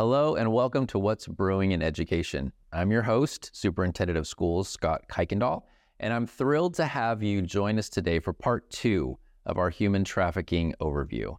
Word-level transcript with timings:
Hello 0.00 0.34
and 0.34 0.50
welcome 0.50 0.86
to 0.86 0.98
What's 0.98 1.26
Brewing 1.26 1.72
in 1.72 1.82
Education. 1.82 2.54
I'm 2.72 2.90
your 2.90 3.02
host, 3.02 3.50
Superintendent 3.52 4.18
of 4.18 4.26
Schools 4.26 4.66
Scott 4.66 5.02
Kuykendall, 5.10 5.64
and 5.98 6.14
I'm 6.14 6.26
thrilled 6.26 6.72
to 6.76 6.86
have 6.86 7.22
you 7.22 7.42
join 7.42 7.78
us 7.78 7.90
today 7.90 8.18
for 8.18 8.32
part 8.32 8.70
two 8.70 9.18
of 9.44 9.58
our 9.58 9.68
human 9.68 10.02
trafficking 10.04 10.74
overview. 10.80 11.36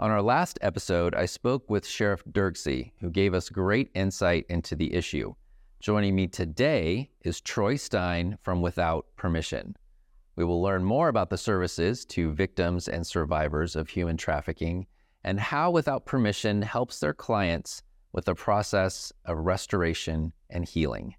On 0.00 0.10
our 0.10 0.22
last 0.22 0.58
episode, 0.60 1.14
I 1.14 1.24
spoke 1.24 1.70
with 1.70 1.86
Sheriff 1.86 2.24
Dirkse, 2.24 2.90
who 2.98 3.10
gave 3.10 3.32
us 3.32 3.48
great 3.48 3.92
insight 3.94 4.44
into 4.48 4.74
the 4.74 4.92
issue. 4.92 5.32
Joining 5.78 6.16
me 6.16 6.26
today 6.26 7.10
is 7.22 7.40
Troy 7.40 7.76
Stein 7.76 8.38
from 8.42 8.60
Without 8.60 9.06
Permission. 9.14 9.76
We 10.34 10.42
will 10.42 10.60
learn 10.60 10.82
more 10.82 11.06
about 11.06 11.30
the 11.30 11.38
services 11.38 12.04
to 12.06 12.32
victims 12.32 12.88
and 12.88 13.06
survivors 13.06 13.76
of 13.76 13.88
human 13.88 14.16
trafficking 14.16 14.88
and 15.22 15.38
how 15.38 15.70
Without 15.70 16.06
Permission 16.06 16.62
helps 16.62 16.98
their 16.98 17.14
clients 17.14 17.84
with 18.12 18.24
the 18.24 18.34
process 18.34 19.12
of 19.24 19.38
restoration 19.38 20.32
and 20.48 20.64
healing. 20.64 21.14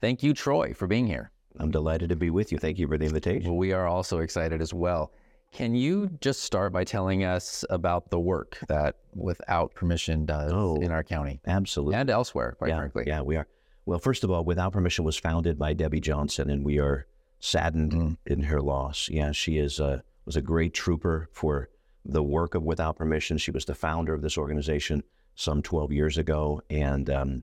Thank 0.00 0.22
you, 0.22 0.32
Troy, 0.32 0.72
for 0.72 0.86
being 0.86 1.06
here. 1.06 1.30
I'm 1.58 1.70
delighted 1.70 2.08
to 2.10 2.16
be 2.16 2.30
with 2.30 2.52
you. 2.52 2.58
Thank 2.58 2.78
you 2.78 2.86
for 2.88 2.96
the 2.96 3.04
invitation. 3.06 3.50
Well, 3.50 3.58
we 3.58 3.72
are 3.72 3.86
also 3.86 4.20
excited 4.20 4.62
as 4.62 4.72
well. 4.72 5.12
Can 5.52 5.74
you 5.74 6.08
just 6.20 6.42
start 6.44 6.72
by 6.72 6.84
telling 6.84 7.24
us 7.24 7.64
about 7.70 8.08
the 8.08 8.20
work 8.20 8.58
that 8.68 8.96
Without 9.14 9.74
Permission 9.74 10.24
does 10.24 10.52
Oh, 10.54 10.76
in 10.80 10.92
our 10.92 11.02
county 11.02 11.40
Absolutely. 11.46 11.96
and 11.96 12.08
elsewhere, 12.08 12.52
quite 12.56 12.68
yeah, 12.68 12.78
frankly? 12.78 13.04
yeah, 13.06 13.20
we 13.20 13.36
are. 13.36 13.48
Well, 13.84 13.98
first 13.98 14.22
of 14.22 14.30
all, 14.30 14.44
Without 14.44 14.72
Permission 14.72 15.04
was 15.04 15.16
founded 15.16 15.58
by 15.58 15.72
Debbie 15.74 16.00
Johnson, 16.00 16.48
and 16.50 16.64
we 16.64 16.78
are 16.78 17.06
saddened 17.40 17.92
Mm. 17.92 18.16
in 18.26 18.42
her 18.44 18.60
loss. 18.62 19.08
Yeah, 19.10 19.32
she 19.32 19.58
is 19.58 19.80
a, 19.80 20.04
was 20.24 20.36
a 20.36 20.42
great 20.42 20.72
trooper 20.72 21.28
for 21.32 21.68
the 22.04 22.22
work 22.22 22.54
of 22.54 22.62
Without 22.62 22.96
Permission. 22.96 23.36
She 23.36 23.50
was 23.50 23.64
the 23.64 23.74
founder 23.74 24.14
of 24.14 24.22
this 24.22 24.38
organization 24.38 25.02
some 25.40 25.62
12 25.62 25.90
years 25.90 26.18
ago, 26.18 26.60
and 26.68 27.08
um, 27.08 27.42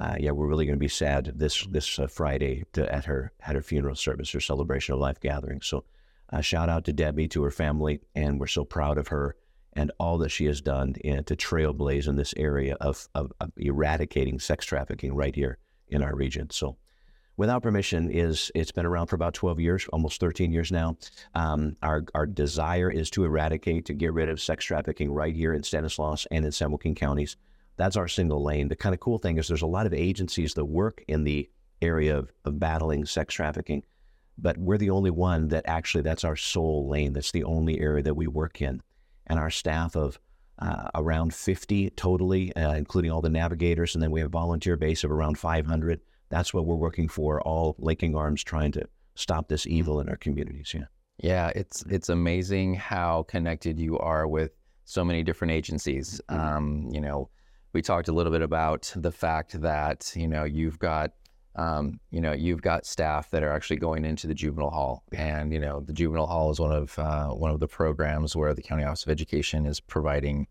uh, 0.00 0.16
yeah, 0.18 0.30
we're 0.30 0.46
really 0.46 0.64
going 0.64 0.78
to 0.78 0.80
be 0.80 0.88
sad 0.88 1.32
this 1.34 1.66
this 1.66 1.98
uh, 1.98 2.06
Friday 2.06 2.64
to, 2.72 2.90
at 2.92 3.04
her 3.04 3.32
at 3.46 3.54
her 3.54 3.62
funeral 3.62 3.94
service, 3.94 4.30
her 4.32 4.40
celebration 4.40 4.94
of 4.94 5.00
life 5.00 5.20
gathering. 5.20 5.60
So, 5.60 5.84
uh, 6.30 6.40
shout 6.40 6.70
out 6.70 6.84
to 6.86 6.92
Debbie, 6.92 7.28
to 7.28 7.42
her 7.42 7.50
family, 7.50 8.00
and 8.14 8.40
we're 8.40 8.46
so 8.46 8.64
proud 8.64 8.96
of 8.96 9.08
her 9.08 9.36
and 9.74 9.92
all 10.00 10.16
that 10.18 10.30
she 10.30 10.46
has 10.46 10.62
done 10.62 10.94
in, 11.04 11.22
to 11.24 11.36
trailblaze 11.36 12.08
in 12.08 12.16
this 12.16 12.32
area 12.38 12.76
of, 12.80 13.06
of, 13.14 13.30
of 13.40 13.52
eradicating 13.58 14.38
sex 14.38 14.64
trafficking 14.64 15.14
right 15.14 15.34
here 15.34 15.58
in 15.88 16.02
our 16.02 16.16
region. 16.16 16.48
So, 16.48 16.78
Without 17.38 17.62
Permission 17.62 18.10
is 18.10 18.50
it's 18.54 18.72
been 18.72 18.86
around 18.86 19.08
for 19.08 19.16
about 19.16 19.34
12 19.34 19.60
years, 19.60 19.86
almost 19.92 20.20
13 20.20 20.52
years 20.52 20.72
now. 20.72 20.96
Um, 21.34 21.76
our 21.82 22.04
our 22.14 22.26
desire 22.26 22.90
is 22.90 23.10
to 23.10 23.24
eradicate, 23.24 23.84
to 23.86 23.94
get 23.94 24.14
rid 24.14 24.30
of 24.30 24.40
sex 24.40 24.64
trafficking 24.64 25.12
right 25.12 25.34
here 25.34 25.52
in 25.52 25.62
Stanislaus 25.62 26.26
and 26.30 26.46
in 26.46 26.52
San 26.52 26.70
Joaquin 26.70 26.94
counties. 26.94 27.36
That's 27.76 27.96
our 27.96 28.08
single 28.08 28.42
lane. 28.42 28.68
The 28.68 28.76
kind 28.76 28.94
of 28.94 29.00
cool 29.00 29.18
thing 29.18 29.36
is 29.36 29.48
there's 29.48 29.60
a 29.60 29.66
lot 29.66 29.84
of 29.84 29.92
agencies 29.92 30.54
that 30.54 30.64
work 30.64 31.04
in 31.08 31.24
the 31.24 31.50
area 31.82 32.16
of, 32.16 32.32
of 32.46 32.58
battling 32.58 33.04
sex 33.04 33.34
trafficking, 33.34 33.82
but 34.38 34.56
we're 34.56 34.78
the 34.78 34.88
only 34.88 35.10
one 35.10 35.48
that 35.48 35.64
actually 35.66 36.02
that's 36.02 36.24
our 36.24 36.36
sole 36.36 36.88
lane. 36.88 37.12
That's 37.12 37.32
the 37.32 37.44
only 37.44 37.80
area 37.80 38.02
that 38.02 38.14
we 38.14 38.26
work 38.26 38.62
in, 38.62 38.80
and 39.26 39.38
our 39.38 39.50
staff 39.50 39.94
of 39.94 40.18
uh, 40.58 40.88
around 40.94 41.34
50 41.34 41.90
totally, 41.90 42.56
uh, 42.56 42.72
including 42.72 43.10
all 43.10 43.20
the 43.20 43.28
navigators, 43.28 43.94
and 43.94 44.02
then 44.02 44.10
we 44.10 44.20
have 44.20 44.28
a 44.28 44.30
volunteer 44.30 44.78
base 44.78 45.04
of 45.04 45.10
around 45.10 45.38
500. 45.38 46.00
That's 46.28 46.52
what 46.52 46.66
we're 46.66 46.76
working 46.76 47.08
for, 47.08 47.40
all 47.42 47.76
linking 47.78 48.16
arms, 48.16 48.42
trying 48.42 48.72
to 48.72 48.88
stop 49.14 49.48
this 49.48 49.66
evil 49.66 50.00
in 50.00 50.08
our 50.08 50.16
communities. 50.16 50.72
Yeah. 50.74 50.84
Yeah, 51.22 51.50
it's 51.54 51.82
it's 51.88 52.10
amazing 52.10 52.74
how 52.74 53.22
connected 53.22 53.78
you 53.78 53.98
are 53.98 54.28
with 54.28 54.52
so 54.84 55.02
many 55.02 55.22
different 55.22 55.52
agencies. 55.52 56.20
Um, 56.28 56.88
you 56.92 57.00
know, 57.00 57.30
we 57.72 57.80
talked 57.80 58.08
a 58.08 58.12
little 58.12 58.32
bit 58.32 58.42
about 58.42 58.92
the 58.94 59.12
fact 59.12 59.60
that 59.62 60.12
you 60.14 60.28
know 60.28 60.44
you've 60.44 60.78
got 60.78 61.12
um, 61.56 62.00
you 62.10 62.20
know 62.20 62.32
you've 62.32 62.60
got 62.60 62.84
staff 62.84 63.30
that 63.30 63.42
are 63.42 63.50
actually 63.50 63.78
going 63.78 64.04
into 64.04 64.26
the 64.26 64.34
juvenile 64.34 64.70
hall, 64.70 65.04
and 65.12 65.52
you 65.52 65.58
know 65.58 65.80
the 65.80 65.92
juvenile 65.94 66.26
hall 66.26 66.50
is 66.50 66.60
one 66.60 66.72
of 66.72 66.98
uh, 66.98 67.28
one 67.28 67.50
of 67.50 67.60
the 67.60 67.68
programs 67.68 68.36
where 68.36 68.52
the 68.52 68.62
county 68.62 68.84
office 68.84 69.04
of 69.04 69.10
education 69.10 69.64
is 69.64 69.80
providing 69.80 70.46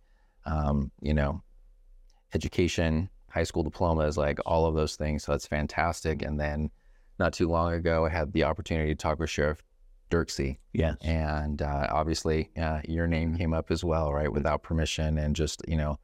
um, 0.46 0.92
you 1.02 1.14
know 1.14 1.44
education, 2.34 3.10
high 3.36 3.44
school 3.44 3.64
diplomas, 3.64 4.18
like 4.18 4.40
all 4.46 4.66
of 4.66 4.76
those 4.76 4.96
things. 4.96 5.24
So 5.24 5.34
that's 5.34 5.46
fantastic. 5.46 6.22
And 6.22 6.40
then 6.40 6.72
not 7.20 7.34
too 7.34 7.50
long 7.50 7.74
ago, 7.74 8.06
I 8.06 8.10
had 8.10 8.32
the 8.32 8.46
opportunity 8.46 8.92
to 8.92 8.96
talk 8.96 9.20
with 9.20 9.30
Sheriff 9.30 9.62
Dirkse 10.10 10.58
Yes. 10.74 10.98
and 11.02 11.62
uh, 11.62 11.88
obviously 11.92 12.50
uh, 12.58 12.80
your 12.88 13.08
name 13.08 13.36
came 13.36 13.54
up 13.54 13.72
as 13.72 13.84
well, 13.84 14.14
right? 14.14 14.32
Without 14.32 14.64
permission 14.64 15.18
and 15.18 15.36
just 15.36 15.62
you 15.68 15.76
know 15.76 16.00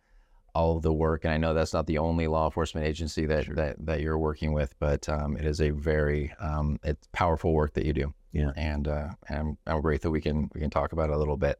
all 0.53 0.75
of 0.75 0.83
the 0.83 0.91
work. 0.91 1.23
And 1.23 1.33
I 1.33 1.37
know 1.37 1.53
that's 1.53 1.73
not 1.73 1.87
the 1.87 1.99
only 1.99 2.27
law 2.27 2.45
enforcement 2.45 2.85
agency 2.85 3.25
that 3.27 3.55
that, 3.55 3.85
that 3.85 4.01
you're 4.01 4.17
working 4.17 4.53
with, 4.53 4.73
but 4.79 5.07
um, 5.07 5.37
it 5.37 5.45
is 5.45 5.61
a 5.61 5.69
very 5.69 6.33
um, 6.39 6.79
it's 6.83 7.07
powerful 7.13 7.53
work 7.53 7.73
that 7.75 7.85
you 7.85 7.93
do. 7.93 8.13
Yeah. 8.33 8.51
And 8.55 8.87
uh, 8.87 9.09
and 9.29 9.39
I'm, 9.39 9.57
I'm 9.67 9.81
great 9.81 10.01
that 10.01 10.11
we 10.11 10.19
can 10.21 10.49
we 10.53 10.59
can 10.59 10.69
talk 10.69 10.93
about 10.93 11.09
it 11.09 11.15
a 11.15 11.17
little 11.17 11.37
bit. 11.37 11.59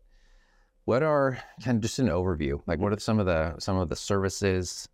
What 0.86 1.04
are 1.04 1.38
kind 1.64 1.78
of 1.78 1.82
just 1.82 2.00
an 2.00 2.08
overview? 2.08 2.62
Like, 2.66 2.80
what 2.80 2.92
are 2.92 3.00
some 3.00 3.20
of 3.20 3.26
the 3.28 3.58
some 3.60 3.78
of 3.78 3.88
the 3.88 3.96
services 3.96 4.90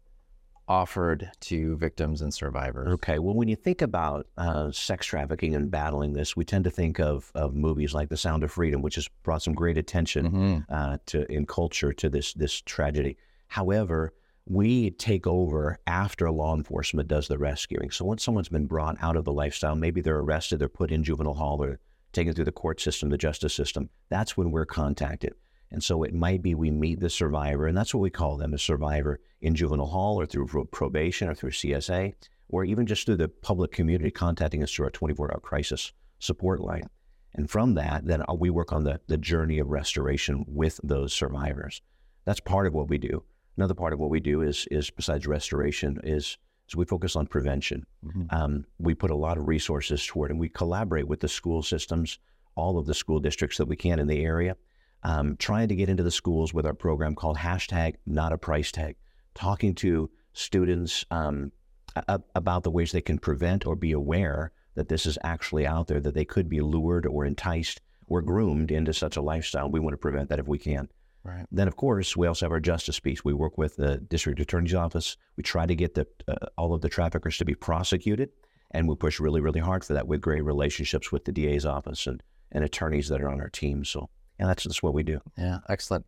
offered 0.67 1.31
to 1.41 1.77
victims 1.77 2.21
and 2.21 2.33
survivors? 2.33 2.87
Okay. 2.93 3.19
Well, 3.19 3.33
when 3.35 3.47
you 3.47 3.55
think 3.55 3.81
about 3.81 4.27
uh, 4.37 4.71
sex 4.71 5.05
trafficking 5.05 5.55
and 5.55 5.71
battling 5.71 6.13
this, 6.13 6.35
we 6.35 6.43
tend 6.45 6.63
to 6.65 6.69
think 6.71 6.99
of, 6.99 7.31
of 7.35 7.53
movies 7.55 7.93
like 7.93 8.09
The 8.09 8.17
Sound 8.17 8.43
of 8.43 8.51
Freedom, 8.51 8.81
which 8.81 8.95
has 8.95 9.07
brought 9.23 9.41
some 9.41 9.53
great 9.53 9.77
attention 9.77 10.31
Mhm. 10.31 10.65
uh, 10.69 10.97
to 11.07 11.31
in 11.31 11.45
culture 11.45 11.93
to 11.93 12.09
this 12.09 12.33
this 12.33 12.61
tragedy. 12.61 13.17
However, 13.47 14.13
we 14.45 14.91
take 14.91 15.27
over 15.27 15.77
after 15.87 16.29
law 16.31 16.55
enforcement 16.55 17.07
does 17.07 17.27
the 17.27 17.37
rescuing. 17.37 17.91
So 17.91 18.05
once 18.05 18.23
someone's 18.23 18.49
been 18.49 18.65
brought 18.67 18.97
out 19.01 19.15
of 19.17 19.25
the 19.25 19.33
lifestyle, 19.33 19.75
maybe 19.75 20.01
they're 20.01 20.19
arrested, 20.19 20.59
they're 20.59 20.69
put 20.69 20.91
in 20.91 21.03
juvenile 21.03 21.33
hall, 21.33 21.61
or 21.61 21.79
taken 22.13 22.33
through 22.33 22.45
the 22.45 22.51
court 22.53 22.79
system, 22.79 23.09
the 23.09 23.17
justice 23.17 23.53
system. 23.53 23.89
That's 24.09 24.37
when 24.37 24.51
we're 24.51 24.65
contacted. 24.65 25.33
And 25.71 25.83
so 25.83 26.03
it 26.03 26.13
might 26.13 26.41
be 26.41 26.55
we 26.55 26.71
meet 26.71 26.99
the 26.99 27.09
survivor, 27.09 27.67
and 27.67 27.77
that's 27.77 27.93
what 27.93 28.01
we 28.01 28.09
call 28.09 28.37
them 28.37 28.53
a 28.53 28.57
survivor 28.57 29.19
in 29.41 29.55
juvenile 29.55 29.87
hall 29.87 30.19
or 30.19 30.25
through 30.25 30.47
probation 30.71 31.27
or 31.27 31.35
through 31.35 31.51
CSA, 31.51 32.13
or 32.49 32.63
even 32.63 32.85
just 32.85 33.05
through 33.05 33.17
the 33.17 33.27
public 33.27 33.71
community 33.71 34.11
contacting 34.11 34.63
us 34.63 34.71
through 34.71 34.85
our 34.85 34.91
24 34.91 35.33
hour 35.33 35.39
crisis 35.39 35.91
support 36.19 36.59
line. 36.59 36.89
And 37.33 37.49
from 37.49 37.75
that, 37.75 38.05
then 38.05 38.23
uh, 38.27 38.33
we 38.33 38.49
work 38.49 38.71
on 38.71 38.83
the, 38.83 38.99
the 39.07 39.17
journey 39.17 39.59
of 39.59 39.67
restoration 39.67 40.45
with 40.47 40.79
those 40.83 41.13
survivors. 41.13 41.81
That's 42.25 42.39
part 42.39 42.65
of 42.65 42.73
what 42.73 42.89
we 42.89 42.97
do. 42.97 43.23
Another 43.57 43.73
part 43.73 43.93
of 43.93 43.99
what 43.99 44.09
we 44.09 44.19
do 44.19 44.41
is, 44.41 44.67
is 44.71 44.89
besides 44.89 45.27
restoration, 45.27 45.99
is, 46.03 46.37
is 46.67 46.75
we 46.75 46.85
focus 46.85 47.15
on 47.15 47.27
prevention. 47.27 47.85
Mhm. 48.03 48.33
Um, 48.33 48.65
we 48.79 48.93
put 48.93 49.11
a 49.11 49.15
lot 49.15 49.37
of 49.37 49.47
resources 49.47 50.05
toward, 50.05 50.31
and 50.31 50.39
we 50.39 50.49
collaborate 50.49 51.07
with 51.07 51.19
the 51.19 51.27
school 51.27 51.61
systems, 51.61 52.19
all 52.55 52.77
of 52.77 52.85
the 52.85 52.93
school 52.93 53.19
districts 53.19 53.57
that 53.57 53.67
we 53.67 53.75
can 53.75 53.99
in 53.99 54.07
the 54.07 54.23
area, 54.23 54.55
um, 55.03 55.35
trying 55.37 55.67
to 55.67 55.75
get 55.75 55.89
into 55.89 56.03
the 56.03 56.11
schools 56.11 56.53
with 56.53 56.65
our 56.65 56.73
program 56.73 57.15
called 57.15 57.37
hashtag 57.37 57.95
Not 58.05 58.33
a 58.33 58.37
Price 58.37 58.71
Tag, 58.71 58.95
talking 59.35 59.75
to 59.75 60.09
students 60.33 61.05
um, 61.11 61.51
a- 61.95 62.21
about 62.35 62.63
the 62.63 62.71
ways 62.71 62.91
they 62.91 63.01
can 63.01 63.17
prevent 63.17 63.65
or 63.65 63.75
be 63.75 63.91
aware 63.91 64.51
that 64.75 64.89
this 64.89 65.05
is 65.05 65.17
actually 65.23 65.65
out 65.65 65.87
there, 65.87 65.99
that 65.99 66.13
they 66.13 66.25
could 66.25 66.49
be 66.49 66.61
lured 66.61 67.05
or 67.05 67.25
enticed 67.25 67.81
or 68.07 68.21
groomed 68.21 68.71
into 68.71 68.93
such 68.93 69.17
a 69.17 69.21
lifestyle. 69.21 69.69
We 69.69 69.79
want 69.79 69.93
to 69.93 69.97
prevent 69.97 70.29
that 70.29 70.39
if 70.39 70.47
we 70.47 70.57
can. 70.57 70.87
Right. 71.23 71.45
Then, 71.51 71.67
of 71.67 71.75
course, 71.75 72.15
we 72.15 72.27
also 72.27 72.45
have 72.45 72.53
our 72.53 72.59
justice 72.59 72.99
piece. 72.99 73.25
We 73.25 73.33
work 73.33 73.57
with 73.57 73.75
the 73.75 73.97
district 73.97 74.39
attorney's 74.39 74.73
office. 74.73 75.17
We 75.35 75.43
try 75.43 75.65
to 75.65 75.75
get 75.75 75.93
the, 75.93 76.07
uh, 76.27 76.35
all 76.57 76.73
of 76.73 76.81
the 76.81 76.89
traffickers 76.89 77.37
to 77.39 77.45
be 77.45 77.53
prosecuted, 77.53 78.29
and 78.71 78.87
we 78.87 78.95
push 78.95 79.19
really, 79.19 79.41
really 79.41 79.59
hard 79.59 79.83
for 79.83 79.93
that 79.93 80.07
with 80.07 80.21
great 80.21 80.43
relationships 80.43 81.11
with 81.11 81.25
the 81.25 81.33
DA's 81.33 81.65
office 81.65 82.07
and, 82.07 82.23
and 82.51 82.63
attorneys 82.63 83.09
that 83.09 83.21
are 83.21 83.29
on 83.29 83.41
our 83.41 83.49
team. 83.49 83.83
So, 83.83 84.09
and 84.39 84.47
that's 84.49 84.63
just 84.63 84.83
what 84.83 84.93
we 84.93 85.03
do. 85.03 85.19
Yeah, 85.37 85.59
excellent. 85.69 86.05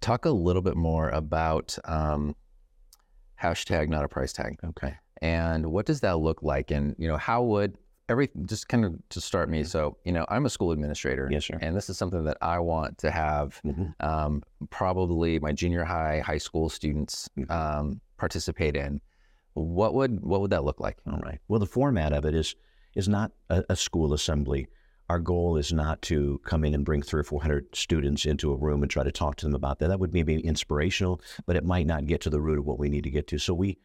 Talk 0.00 0.24
a 0.24 0.30
little 0.30 0.62
bit 0.62 0.76
more 0.76 1.10
about 1.10 1.76
um, 1.84 2.34
hashtag 3.42 3.88
not 3.88 4.04
a 4.04 4.08
price 4.08 4.32
tag, 4.32 4.58
Okay. 4.64 4.94
and 5.22 5.66
what 5.66 5.86
does 5.86 6.00
that 6.00 6.18
look 6.18 6.42
like, 6.42 6.70
and 6.70 6.94
you 6.98 7.08
know 7.08 7.16
how 7.16 7.42
would 7.42 7.76
every 8.08 8.30
just 8.46 8.68
kind 8.68 8.84
of 8.84 8.94
to 9.10 9.20
start 9.20 9.48
me. 9.48 9.64
So 9.64 9.96
you 10.04 10.12
know 10.12 10.24
I'm 10.28 10.46
a 10.46 10.50
school 10.50 10.72
administrator, 10.72 11.28
Yes, 11.30 11.44
sir. 11.46 11.58
and 11.60 11.76
this 11.76 11.90
is 11.90 11.98
something 11.98 12.24
that 12.24 12.36
I 12.40 12.58
want 12.58 12.98
to 12.98 13.10
have 13.10 13.60
Mhm. 13.64 13.94
um, 14.02 14.42
probably 14.70 15.38
my 15.38 15.52
junior 15.52 15.84
high, 15.84 16.20
high 16.20 16.38
school 16.38 16.68
students 16.68 17.28
Mhm. 17.36 17.50
um, 17.50 18.00
participate 18.16 18.76
in. 18.76 19.00
What 19.54 19.94
would 19.94 20.20
what 20.20 20.40
would 20.40 20.50
that 20.50 20.64
look 20.64 20.80
like? 20.80 20.98
All 21.06 21.18
right. 21.18 21.38
Well, 21.48 21.60
the 21.60 21.66
format 21.66 22.12
of 22.12 22.24
it 22.24 22.34
is 22.34 22.54
is 22.94 23.08
not 23.08 23.32
a, 23.50 23.62
a 23.68 23.76
school 23.76 24.14
assembly. 24.14 24.68
Our 25.08 25.20
goal 25.20 25.56
is 25.56 25.72
not 25.72 26.02
to 26.02 26.40
come 26.44 26.64
in 26.64 26.74
and 26.74 26.84
bring 26.84 27.02
three 27.02 27.20
or 27.20 27.24
four 27.24 27.40
hundred 27.40 27.74
students 27.74 28.26
into 28.26 28.52
a 28.52 28.56
room 28.56 28.82
and 28.82 28.90
try 28.90 29.04
to 29.04 29.12
talk 29.12 29.36
to 29.36 29.46
them 29.46 29.54
about 29.54 29.78
that. 29.78 29.88
That 29.88 30.00
would 30.00 30.12
maybe 30.12 30.36
be 30.36 30.46
inspirational, 30.46 31.20
but 31.46 31.56
it 31.56 31.64
might 31.64 31.86
not 31.86 32.06
get 32.06 32.20
to 32.22 32.30
the 32.30 32.40
root 32.40 32.58
of 32.58 32.66
what 32.66 32.78
we 32.78 32.88
need 32.88 33.04
to 33.04 33.10
get 33.10 33.28
to. 33.28 33.38
So 33.38 33.54
we, 33.54 33.78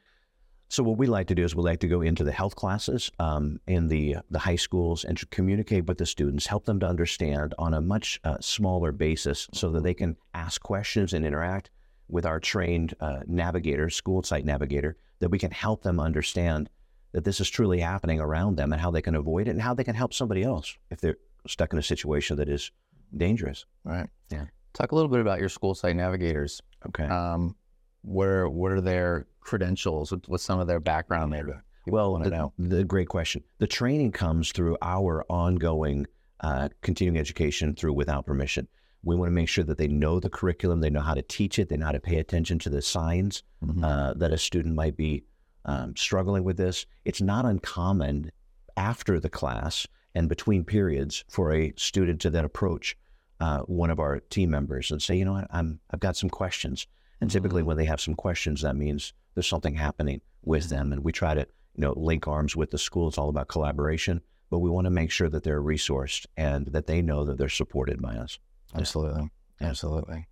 so 0.68 0.82
what 0.84 0.98
we 0.98 1.06
like 1.06 1.28
to 1.28 1.36
do 1.36 1.44
is 1.44 1.56
we 1.56 1.62
like 1.62 1.82
to 1.82 1.88
go 1.88 2.02
into 2.02 2.24
the 2.24 2.32
health 2.32 2.56
classes 2.56 3.12
um, 3.20 3.60
in 3.68 3.88
the 3.88 4.18
the 4.32 4.40
high 4.40 4.56
schools 4.56 5.04
and 5.04 5.18
to 5.18 5.26
communicate 5.28 5.86
with 5.86 6.00
the 6.00 6.06
students, 6.06 6.48
help 6.48 6.66
them 6.66 6.80
to 6.80 6.88
understand 6.88 7.54
on 7.60 7.74
a 7.74 7.82
much 7.82 8.20
uh, 8.24 8.38
smaller 8.40 8.92
basis, 8.92 9.48
so 9.54 9.70
that 9.70 9.84
they 9.84 9.94
can 9.94 10.18
ask 10.34 10.62
questions 10.62 11.14
and 11.14 11.26
interact 11.26 11.70
with 12.08 12.26
our 12.26 12.40
trained 12.40 12.96
uh, 13.00 13.20
navigator, 13.28 13.90
school 13.90 14.24
site 14.24 14.46
navigator, 14.46 14.98
that 15.20 15.30
we 15.30 15.38
can 15.38 15.52
help 15.52 15.84
them 15.84 16.00
understand 16.00 16.70
that 17.14 17.24
this 17.24 17.40
is 17.40 17.50
truly 17.50 17.80
happening 17.80 18.20
around 18.20 18.58
them 18.58 18.72
and 18.72 18.82
how 18.82 18.92
they 18.92 19.02
can 19.02 19.16
avoid 19.16 19.48
it 19.48 19.52
and 19.52 19.62
how 19.62 19.74
they 19.74 19.84
can 19.84 19.96
help 19.96 20.14
somebody 20.14 20.44
else 20.44 20.76
if 20.90 21.02
they're 21.02 21.18
stuck 21.48 21.74
in 21.74 21.80
a 21.80 21.84
situation 21.84 22.38
that 22.38 22.48
is 22.50 22.72
dangerous. 23.16 23.66
Right. 23.84 24.08
Yeah. 24.30 24.46
Talk 24.74 24.92
a 24.92 24.96
little 24.96 25.10
bit 25.10 25.20
about 25.20 25.40
your 25.40 25.50
school 25.50 25.76
site 25.76 25.96
navigators. 25.96 26.62
Okay. 26.88 27.04
Um, 27.06 27.56
what 28.04 28.28
are 28.28 28.50
what 28.50 28.72
are 28.72 28.82
their 28.82 29.28
credentials? 29.42 30.12
What, 30.12 30.28
what's 30.28 30.44
some 30.44 30.60
of 30.60 30.68
their 30.68 30.80
background 30.80 31.34
there? 31.34 31.64
well, 31.88 32.18
the, 32.20 32.30
know. 32.30 32.54
the 32.58 32.84
great 32.84 33.10
question. 33.10 33.44
The 33.58 33.68
training 33.68 34.12
comes 34.12 34.52
through 34.52 34.78
our 34.82 35.26
ongoing 35.30 36.08
uh, 36.40 36.70
continuing 36.82 37.20
education 37.20 37.76
through 37.76 37.94
without 37.94 38.26
permission. 38.26 38.68
We 39.04 39.16
want 39.16 39.30
to 39.30 39.34
make 39.34 39.50
sure 39.50 39.64
that 39.64 39.78
they 39.80 39.88
know 39.88 40.20
the 40.20 40.30
curriculum, 40.30 40.80
they 40.80 40.90
know 40.92 41.02
how 41.02 41.16
to 41.16 41.24
teach 41.24 41.58
it, 41.60 41.70
they 41.70 41.78
know 41.78 41.88
how 41.88 41.92
to 41.92 42.00
pay 42.00 42.18
attention 42.18 42.60
to 42.60 42.70
the 42.70 42.82
signs 42.82 43.44
Mhm. 43.64 43.84
uh, 43.84 44.14
that 44.16 44.32
a 44.32 44.38
student 44.38 44.74
might 44.76 44.96
be 44.96 45.24
um, 45.66 45.96
struggling 45.96 46.44
with 46.44 46.58
this. 46.58 46.86
It's 47.06 47.22
not 47.22 47.46
uncommon 47.46 48.32
after 48.78 49.20
the 49.20 49.30
class 49.30 49.88
and 50.16 50.28
between 50.30 50.64
periods 50.64 51.24
for 51.30 51.54
a 51.54 51.74
student 51.78 52.22
to 52.22 52.30
then 52.30 52.46
approach 52.46 52.98
uh, 53.40 53.60
one 53.62 53.90
of 53.90 54.00
our 54.00 54.20
team 54.20 54.50
members 54.52 54.92
and 54.92 55.02
say, 55.02 55.16
you 55.16 55.26
know 55.26 55.34
what, 55.34 55.48
I'm 55.52 55.80
I've 55.92 56.00
got 56.00 56.16
some 56.16 56.30
questions. 56.30 56.88
And 57.20 57.30
typically, 57.30 57.62
Mhm. 57.62 57.66
when 57.66 57.78
they 57.78 57.86
have 57.86 58.02
some 58.02 58.16
questions, 58.16 58.62
that 58.62 58.76
means 58.76 59.14
there's 59.36 59.48
something 59.48 59.76
happening 59.76 60.22
with 60.44 60.70
them, 60.70 60.92
and 60.92 61.04
we 61.04 61.12
try 61.12 61.34
to 61.34 61.42
you 61.42 61.82
know 61.82 61.94
link 61.96 62.28
arms 62.28 62.56
with 62.56 62.72
the 62.72 62.78
school. 62.78 63.08
It's 63.08 63.18
all 63.18 63.30
about 63.30 63.48
collaboration, 63.48 64.22
but 64.50 64.60
we 64.60 64.70
want 64.70 64.86
to 64.86 64.92
make 64.92 65.12
sure 65.12 65.30
that 65.30 65.44
they're 65.44 65.62
resourced 65.62 66.26
and 66.38 66.68
that 66.68 66.88
they 66.88 67.02
know 67.02 67.24
that 67.26 67.38
they're 67.38 67.50
supported 67.50 68.02
by 68.02 68.16
us. 68.16 68.40
Absolutely. 68.76 69.30
Absolutely. 69.60 70.28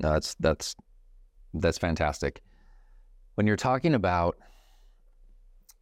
No, 0.00 0.12
that's 0.12 0.34
that's 0.36 0.76
that's 1.54 1.78
fantastic. 1.78 2.42
When 3.36 3.46
you're 3.46 3.56
talking 3.56 3.94
about 3.94 4.36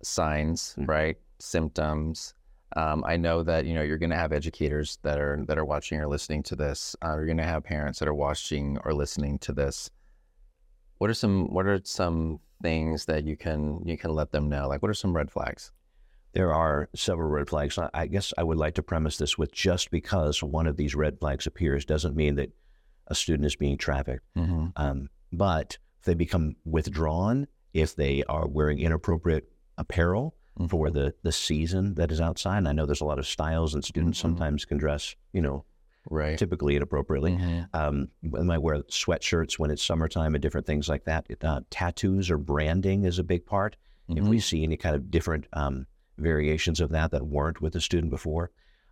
signs, 0.03 0.75
Mhm. 0.79 0.89
right? 0.89 1.17
Symptoms. 1.39 2.35
Um, 2.77 3.05
I 3.07 3.17
know 3.17 3.43
that 3.45 3.65
you 3.65 3.75
know 3.75 3.83
you're 3.83 3.99
going 3.99 4.11
to 4.11 4.17
have 4.17 4.33
educators 4.33 4.99
that 5.03 5.19
are 5.21 5.45
that 5.47 5.57
are 5.59 5.65
watching 5.65 6.01
or 6.01 6.09
listening 6.09 6.43
to 6.45 6.57
this. 6.57 6.97
Uh, 7.03 7.15
you're 7.15 7.27
going 7.27 7.37
to 7.39 7.45
have 7.45 7.63
parents 7.65 8.01
that 8.01 8.09
are 8.09 8.15
watching 8.15 8.77
or 8.85 8.93
listening 8.93 9.39
to 9.41 9.53
this. 9.53 9.91
What 10.99 11.11
are 11.11 11.15
some 11.15 11.53
What 11.55 11.67
are 11.67 11.81
some 11.85 12.41
things 12.63 13.05
that 13.07 13.25
you 13.25 13.37
can 13.37 13.83
you 13.87 13.97
can 13.97 14.13
let 14.13 14.33
them 14.33 14.49
know? 14.49 14.67
Like, 14.69 14.83
what 14.83 14.91
are 14.91 14.95
some 14.95 15.15
red 15.15 15.31
flags? 15.31 15.71
There 16.33 16.53
are 16.53 16.89
several 16.97 17.29
red 17.31 17.49
flags. 17.49 17.79
I- 17.79 17.91
I 17.95 18.07
guess 18.09 18.33
I 18.37 18.43
would 18.43 18.59
like 18.59 18.75
to 18.75 18.83
premise 18.83 19.17
this 19.19 19.39
with 19.39 19.53
just 19.53 19.93
because 19.93 20.43
one 20.43 20.67
of 20.67 20.77
these 20.77 20.97
red 20.97 21.21
flags 21.21 21.47
appears 21.47 21.85
doesn't 21.85 22.17
mean 22.17 22.35
that 22.35 22.51
a 23.07 23.15
student 23.15 23.47
is 23.47 23.55
being 23.55 23.79
trafficked. 23.79 24.25
Mm-hmm. 24.37 24.69
Um, 24.75 25.11
but 25.33 25.79
if 26.05 26.07
they 26.07 26.15
become 26.15 26.55
withdrawn, 26.67 27.47
if 27.73 27.97
they 27.97 28.23
are 28.29 28.47
wearing 28.47 28.79
inappropriate 28.79 29.51
apparel 29.79 30.35
for 30.69 30.91
the, 30.91 31.15
the 31.23 31.33
season 31.33 31.95
that 31.95 32.13
is 32.13 32.21
outside, 32.21 32.59
and 32.59 32.69
I 32.69 32.73
know 32.73 32.85
there's 32.85 33.01
a 33.01 33.07
lot 33.07 33.19
of 33.19 33.27
styles, 33.27 33.73
and 33.75 33.83
students 33.83 34.19
Mhm. 34.19 34.23
sometimes 34.23 34.67
can 34.67 34.77
dress, 34.77 35.17
you 35.33 35.41
know, 35.41 35.65
right. 36.11 36.39
typically 36.39 36.77
inappropriately. 36.77 37.33
Mhm. 37.33 37.69
Um, 37.73 38.09
they 38.23 38.43
might 38.43 38.59
wear 38.59 38.83
sweatshirts 38.83 39.59
when 39.59 39.71
it's 39.71 39.83
summertime 39.83 40.35
and 40.35 40.43
different 40.43 40.67
things 40.67 40.91
like 40.91 41.05
that. 41.07 41.27
Uh, 41.43 41.63
tattoos 41.71 42.31
or 42.31 42.37
branding 42.37 43.05
is 43.05 43.19
a 43.19 43.25
big 43.25 43.47
part. 43.47 43.77
If 44.07 44.29
we 44.29 44.39
see 44.41 44.63
any 44.63 44.77
kind 44.77 44.95
of 44.95 45.11
different 45.11 45.47
um, 45.55 45.87
variations 46.19 46.81
of 46.81 46.91
that 46.91 47.13
that 47.13 47.27
weren't 47.27 47.63
with 47.63 47.73
the 47.73 47.81
student 47.81 48.11
before, 48.11 48.51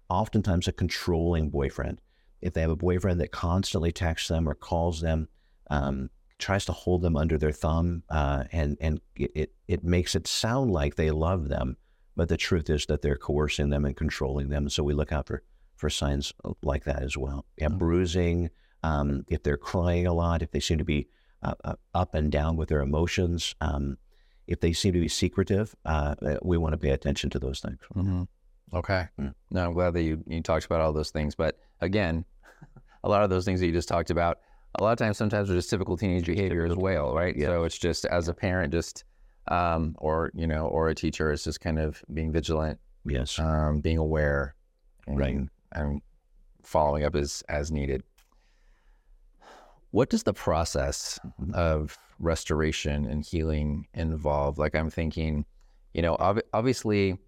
oftentimes 0.08 0.66
a 0.66 0.72
controlling 0.72 1.50
boyfriend. 1.50 2.00
If 2.40 2.54
they 2.54 2.62
have 2.62 2.70
a 2.70 2.76
boyfriend 2.76 3.20
that 3.20 3.30
constantly 3.32 3.92
texts 3.92 4.28
them 4.28 4.48
or 4.48 4.54
calls 4.54 5.02
them, 5.02 5.28
um, 5.68 6.08
tries 6.42 6.64
to 6.66 6.72
hold 6.72 7.00
them 7.02 7.16
under 7.16 7.38
their 7.38 7.52
thumb, 7.52 8.02
uh, 8.10 8.44
and 8.52 8.76
and 8.80 9.00
it, 9.16 9.52
it 9.68 9.82
makes 9.84 10.14
it 10.14 10.26
sound 10.26 10.70
like 10.70 10.96
they 10.96 11.10
love 11.10 11.48
them, 11.48 11.76
but 12.16 12.28
the 12.28 12.36
truth 12.36 12.68
is 12.68 12.86
that 12.86 13.00
they're 13.02 13.16
coercing 13.16 13.70
them 13.70 13.84
and 13.84 13.96
controlling 13.96 14.48
them. 14.50 14.68
So 14.68 14.82
we 14.82 14.94
look 14.94 15.12
out 15.12 15.26
for 15.28 15.42
for 15.76 15.88
signs 15.90 16.32
like 16.62 16.84
that 16.84 17.02
as 17.02 17.16
well. 17.16 17.44
Yeah, 17.56 17.68
Mm. 17.68 17.78
bruising. 17.78 18.50
Um, 18.84 19.24
if 19.28 19.42
they're 19.44 19.56
crying 19.72 20.06
a 20.06 20.12
lot, 20.12 20.42
if 20.42 20.50
they 20.50 20.60
seem 20.60 20.78
to 20.78 20.84
be 20.84 21.08
uh, 21.42 21.54
uh, 21.64 21.74
up 21.94 22.14
and 22.14 22.30
down 22.32 22.56
with 22.56 22.68
their 22.68 22.80
emotions, 22.82 23.54
um, 23.60 23.96
if 24.46 24.58
they 24.60 24.72
seem 24.72 24.92
to 24.92 25.00
be 25.00 25.08
secretive, 25.08 25.74
uh, 25.84 26.14
uh, 26.22 26.36
we 26.42 26.56
want 26.58 26.72
to 26.72 26.78
pay 26.78 26.90
attention 26.90 27.30
to 27.30 27.38
those 27.38 27.60
things. 27.60 27.78
hmm 27.94 28.22
Okay. 28.74 29.06
Mm. 29.20 29.34
No, 29.50 29.66
I'm 29.66 29.72
glad 29.74 29.92
that 29.94 30.02
you, 30.02 30.22
you 30.26 30.40
talked 30.42 30.64
about 30.66 30.80
all 30.80 30.92
those 30.92 31.10
things. 31.10 31.34
But 31.36 31.58
again, 31.80 32.24
a 33.04 33.08
lot 33.08 33.22
of 33.22 33.30
those 33.30 33.44
things 33.44 33.60
that 33.60 33.66
you 33.66 33.72
just 33.72 33.88
talked 33.88 34.10
about, 34.10 34.38
a 34.78 34.82
lot 34.82 34.92
of 34.92 34.98
times, 34.98 35.18
sometimes 35.18 35.50
are 35.50 35.54
just 35.54 35.70
typical 35.70 35.96
teenage 35.96 36.26
behavior 36.26 36.64
as 36.64 36.76
well, 36.76 37.14
right? 37.14 37.36
Yeah. 37.36 37.48
So 37.48 37.64
it's 37.64 37.78
just 37.78 38.04
as 38.06 38.28
a 38.28 38.34
parent, 38.34 38.72
just 38.72 39.04
um, 39.48 39.94
or 39.98 40.30
you 40.34 40.46
know, 40.46 40.66
or 40.66 40.88
a 40.88 40.94
teacher, 40.94 41.30
it's 41.32 41.44
just 41.44 41.60
kind 41.60 41.78
of 41.78 42.02
being 42.14 42.32
vigilant, 42.32 42.78
Yes. 43.04 43.38
um, 43.38 43.80
being 43.80 43.98
aware, 43.98 44.54
and, 45.06 45.18
Right. 45.18 45.38
and 45.72 46.00
following 46.62 47.04
up 47.04 47.14
as 47.16 47.42
as 47.48 47.70
needed. 47.72 48.02
What 49.90 50.08
does 50.08 50.22
the 50.22 50.32
process 50.32 51.18
Mhm. 51.40 51.54
of 51.54 51.98
restoration 52.18 53.04
and 53.04 53.24
healing 53.24 53.86
involve? 53.94 54.58
Like 54.58 54.74
I'm 54.74 54.88
thinking, 54.88 55.44
you 55.92 56.00
know, 56.02 56.14
ob- 56.14 56.40
obviously, 56.54 57.18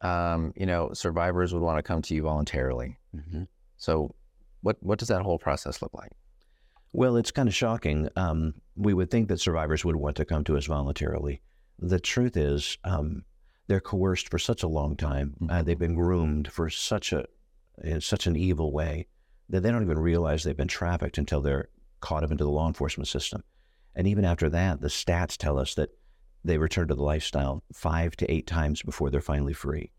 um, 0.00 0.52
you 0.56 0.64
know, 0.64 0.92
survivors 0.94 1.52
would 1.52 1.60
want 1.62 1.76
to 1.78 1.82
come 1.82 2.00
to 2.02 2.14
you 2.14 2.22
voluntarily. 2.22 2.96
Mhm. 3.14 3.46
So, 3.76 4.14
what 4.62 4.82
what 4.82 4.98
does 4.98 5.08
that 5.08 5.22
whole 5.22 5.38
process 5.38 5.82
look 5.82 5.92
like? 5.92 6.12
Well, 6.92 7.16
it's 7.16 7.30
kind 7.30 7.48
of 7.48 7.54
shocking. 7.54 8.08
Um, 8.16 8.54
we 8.76 8.94
would 8.94 9.10
think 9.10 9.28
that 9.28 9.40
survivors 9.40 9.84
would 9.84 9.96
want 9.96 10.16
to 10.16 10.24
come 10.24 10.44
to 10.44 10.56
us 10.56 10.66
voluntarily. 10.66 11.42
The 11.78 12.00
truth 12.00 12.36
is, 12.36 12.78
um, 12.84 13.24
they're 13.66 13.80
coerced 13.80 14.30
for 14.30 14.38
such 14.38 14.62
a 14.62 14.68
long 14.68 14.96
time. 14.96 15.36
Uh, 15.42 15.60
Mhm. 15.60 15.64
they've 15.64 15.78
been 15.78 15.94
groomed 15.94 16.50
for 16.50 16.70
such 16.70 17.12
a 17.12 17.26
in 17.84 18.00
such 18.00 18.26
an 18.26 18.34
evil 18.34 18.72
way 18.72 19.06
that 19.48 19.60
they 19.60 19.70
don't 19.70 19.84
even 19.84 20.00
realize 20.00 20.42
they've 20.42 20.56
been 20.56 20.66
trafficked 20.66 21.16
until 21.16 21.40
they're 21.40 21.68
caught 22.00 22.24
up 22.24 22.30
into 22.32 22.42
the 22.42 22.50
law 22.50 22.66
enforcement 22.66 23.06
system. 23.06 23.44
And 23.94 24.08
even 24.08 24.24
after 24.24 24.48
that, 24.50 24.80
the 24.80 24.88
stats 24.88 25.36
tell 25.36 25.58
us 25.58 25.74
that 25.74 25.90
they 26.42 26.58
return 26.58 26.88
to 26.88 26.94
the 26.96 27.02
lifestyle 27.02 27.62
five 27.72 28.16
to 28.16 28.30
eight 28.32 28.46
times 28.48 28.82
before 28.82 29.10
they're 29.10 29.20
finally 29.20 29.52
free. 29.52 29.92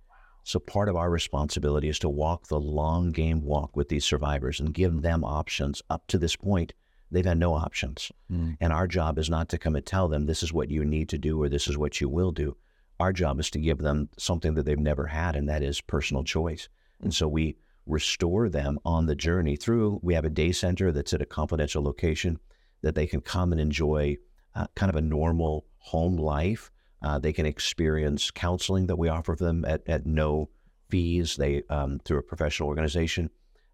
So 0.50 0.58
part 0.60 0.89
of 0.89 0.96
our 0.96 1.12
responsibility 1.12 1.89
is 1.89 2.00
to 2.00 2.10
walk 2.10 2.48
the 2.48 2.60
long 2.60 3.12
game 3.12 3.44
walk 3.44 3.77
with 3.77 3.89
these 3.89 4.03
survivors 4.03 4.60
and 4.60 4.74
give 4.74 5.03
them 5.03 5.24
options. 5.24 5.84
Up 5.91 6.08
to 6.08 6.18
this 6.18 6.36
point, 6.36 6.74
they've 7.12 7.24
had 7.24 7.38
no 7.38 7.53
options. 7.53 8.12
And 8.60 8.74
our 8.74 8.88
job 8.88 9.20
is 9.20 9.29
not 9.29 9.48
to 9.50 9.60
come 9.60 9.75
and 9.75 9.86
tell 9.86 10.08
them 10.08 10.25
this 10.25 10.41
is 10.41 10.51
what 10.51 10.72
you 10.72 10.84
need 10.84 11.08
to 11.10 11.20
do 11.20 11.39
or 11.39 11.50
this 11.50 11.68
is 11.68 11.77
what 11.77 12.01
you 12.01 12.10
will 12.10 12.32
do. 12.32 12.58
Our 13.00 13.13
job 13.13 13.39
is 13.39 13.51
to 13.51 13.60
give 13.60 13.77
them 13.77 14.10
something 14.18 14.56
that 14.56 14.65
they've 14.65 14.79
never 14.79 15.06
had, 15.06 15.36
and 15.36 15.48
that 15.48 15.62
is 15.62 15.82
personal 15.82 16.24
choice. 16.24 16.68
And 17.00 17.13
so 17.13 17.27
we 17.27 17.56
restore 17.86 18.50
them 18.50 18.79
on 18.84 19.06
the 19.06 19.15
journey 19.15 19.56
through. 19.56 20.00
We 20.01 20.15
have 20.15 20.25
a 20.25 20.32
day 20.32 20.51
center 20.51 20.91
that's 20.91 21.13
at 21.13 21.22
a 21.22 21.27
confidential 21.27 21.84
location 21.84 22.39
that 22.82 22.96
they 22.96 23.06
can 23.06 23.22
come 23.22 23.51
and 23.51 23.62
enjoy 23.62 24.18
uh, 24.56 24.65
kind 24.75 24.89
of 24.89 24.96
a 24.96 25.01
normal 25.01 25.68
home 25.77 26.18
life. 26.18 26.72
Uh, 27.01 27.20
they 27.20 27.34
can 27.34 27.46
experience 27.46 28.32
counseling 28.32 28.88
that 28.88 28.98
we 28.98 29.08
offer 29.08 29.36
them 29.36 29.63
at, 29.65 29.82
at 29.88 30.06
no 30.06 30.50
fees. 30.89 31.38
They 31.38 31.63
um, 31.70 32.00
through 32.03 32.20
a 32.20 32.24
professional 32.24 32.70
organization. 32.70 33.29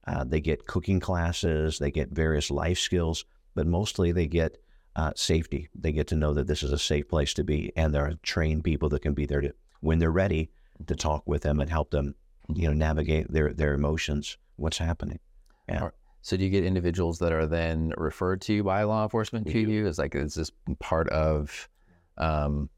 Uh, 0.05 0.23
they 0.23 0.39
get 0.39 0.67
cooking 0.67 0.99
classes. 0.99 1.79
They 1.79 1.91
get 1.91 2.11
various 2.11 2.51
life 2.51 2.77
skills, 2.77 3.25
but 3.55 3.65
mostly 3.65 4.11
they 4.11 4.27
get 4.27 4.57
uh, 4.95 5.11
safety. 5.15 5.69
They 5.73 5.91
get 5.91 6.07
to 6.07 6.15
know 6.15 6.33
that 6.33 6.47
this 6.47 6.63
is 6.63 6.71
a 6.71 6.77
safe 6.77 7.09
place 7.09 7.33
to 7.35 7.43
be, 7.43 7.71
and 7.75 7.93
there 7.93 8.05
are 8.05 8.13
trained 8.21 8.63
people 8.63 8.89
that 8.89 9.01
can 9.01 9.13
be 9.13 9.25
there 9.25 9.41
to 9.41 9.53
when 9.81 9.99
they're 9.99 10.11
ready 10.11 10.51
to 10.87 10.95
talk 10.95 11.23
with 11.25 11.41
them 11.41 11.59
and 11.59 11.69
help 11.69 11.91
them, 11.91 12.15
you 12.53 12.67
know, 12.67 12.73
navigate 12.73 13.31
their 13.31 13.53
their 13.53 13.73
emotions. 13.73 14.37
What's 14.57 14.77
happening? 14.77 15.19
Yeah. 15.67 15.89
So, 16.21 16.37
do 16.37 16.43
you 16.43 16.49
get 16.49 16.63
individuals 16.63 17.19
that 17.19 17.31
are 17.31 17.45
then 17.45 17.93
referred 17.97 18.41
to 18.41 18.63
by 18.63 18.83
law 18.83 19.03
enforcement 19.03 19.45
We 19.45 19.53
to 19.53 19.65
do. 19.65 19.71
you? 19.71 19.87
Is 19.87 19.97
like 19.97 20.15
is 20.15 20.35
this 20.35 20.51
part 20.79 21.09
of, 21.09 21.69
um, 22.17 22.69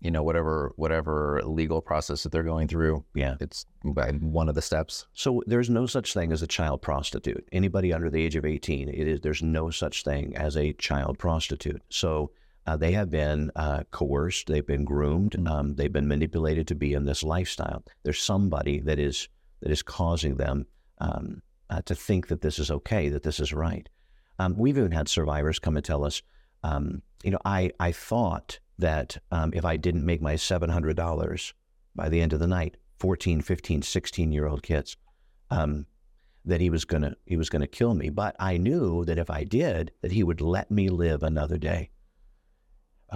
you 0.00 0.10
know, 0.10 0.22
whatever 0.22 0.72
whatever 0.76 1.40
legal 1.44 1.80
process 1.80 2.22
that 2.22 2.32
they're 2.32 2.42
going 2.42 2.68
through? 2.68 3.04
Yeah. 3.14 3.36
It's 3.40 3.66
one 3.82 4.48
of 4.48 4.54
the 4.54 4.62
steps. 4.62 5.06
So 5.14 5.42
there's 5.46 5.70
no 5.70 5.86
such 5.86 6.12
thing 6.12 6.32
as 6.32 6.42
a 6.42 6.46
child 6.46 6.82
prostitute. 6.82 7.48
Anybody 7.52 7.92
under 7.92 8.10
the 8.10 8.22
age 8.22 8.36
of 8.36 8.44
18, 8.44 8.88
it 8.88 9.08
is 9.08 9.20
there's 9.20 9.42
no 9.42 9.70
such 9.70 10.04
thing 10.04 10.36
as 10.36 10.56
a 10.56 10.72
child 10.74 11.18
prostitute. 11.18 11.82
So 11.88 12.30
uh, 12.66 12.76
they 12.76 12.92
have 12.92 13.10
been 13.10 13.50
uh, 13.54 13.84
coerced, 13.92 14.48
they've 14.48 14.66
been 14.66 14.84
groomed, 14.84 15.32
Mm. 15.32 15.48
um, 15.48 15.74
they've 15.76 15.92
been 15.92 16.08
manipulated 16.08 16.66
to 16.68 16.74
be 16.74 16.94
in 16.94 17.04
this 17.04 17.22
lifestyle. 17.22 17.84
There's 18.02 18.20
somebody 18.22 18.80
that 18.80 18.98
is 18.98 19.28
that 19.60 19.70
is 19.70 19.82
causing 19.82 20.36
them 20.36 20.66
um, 20.98 21.42
uh, 21.70 21.80
to 21.82 21.94
think 21.94 22.28
that 22.28 22.42
this 22.42 22.58
is 22.58 22.70
okay, 22.70 23.08
that 23.08 23.22
this 23.22 23.40
is 23.40 23.52
right. 23.52 23.88
Um, 24.38 24.56
we've 24.58 24.76
even 24.76 24.92
had 24.92 25.08
survivors 25.08 25.58
come 25.58 25.76
and 25.76 25.84
tell 25.84 26.04
us, 26.04 26.20
um, 26.62 27.02
you 27.24 27.30
know, 27.30 27.38
I 27.44 27.70
I 27.80 27.92
thought 27.92 28.58
that 28.78 29.16
um, 29.30 29.52
if 29.54 29.64
I 29.64 29.76
didn't 29.76 30.04
make 30.04 30.20
my 30.20 30.34
$700 30.34 31.52
by 31.94 32.08
the 32.08 32.20
end 32.20 32.32
of 32.32 32.40
the 32.40 32.46
night, 32.46 32.76
14, 32.98 33.40
15, 33.40 33.82
16 33.82 34.32
year 34.32 34.46
old 34.46 34.62
kids, 34.62 34.96
um, 35.50 35.86
that 36.44 36.60
he 36.60 36.70
was 36.70 36.84
gonna 36.84 37.14
he 37.26 37.36
was 37.36 37.50
gonna 37.50 37.66
kill 37.66 37.94
me. 37.94 38.08
But 38.08 38.36
I 38.38 38.56
knew 38.56 39.04
that 39.04 39.18
if 39.18 39.30
I 39.30 39.44
did, 39.44 39.90
that 40.00 40.12
he 40.12 40.22
would 40.22 40.40
let 40.40 40.70
me 40.70 40.88
live 40.88 41.22
another 41.22 41.58
day. 41.58 41.90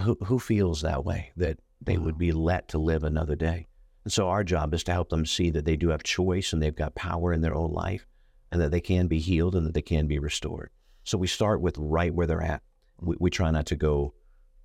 Who 0.03 0.17
who 0.25 0.37
feels 0.37 0.81
that 0.81 1.05
way? 1.05 1.31
That 1.37 1.59
they 1.81 1.97
would 1.97 2.17
be 2.17 2.31
let 2.31 2.67
to 2.69 2.77
live 2.77 3.03
another 3.03 3.35
day. 3.35 3.67
And 4.03 4.11
so 4.11 4.27
our 4.27 4.43
job 4.43 4.73
is 4.73 4.83
to 4.85 4.91
help 4.91 5.09
them 5.09 5.25
see 5.25 5.49
that 5.51 5.65
they 5.65 5.75
do 5.75 5.89
have 5.89 6.03
choice 6.03 6.53
and 6.53 6.61
they've 6.61 6.75
got 6.75 6.95
power 6.95 7.33
in 7.33 7.41
their 7.41 7.55
own 7.55 7.71
life 7.71 8.05
and 8.51 8.59
that 8.61 8.71
they 8.71 8.81
can 8.81 9.07
be 9.07 9.19
healed 9.19 9.55
and 9.55 9.65
that 9.65 9.73
they 9.73 9.81
can 9.81 10.07
be 10.07 10.19
restored. 10.19 10.69
So 11.03 11.17
we 11.17 11.27
start 11.27 11.61
with 11.61 11.77
right 11.77 12.13
where 12.13 12.27
they're 12.27 12.41
at. 12.41 12.61
We, 12.99 13.15
we 13.19 13.29
try 13.29 13.51
not 13.51 13.67
to 13.67 13.75
go, 13.75 14.13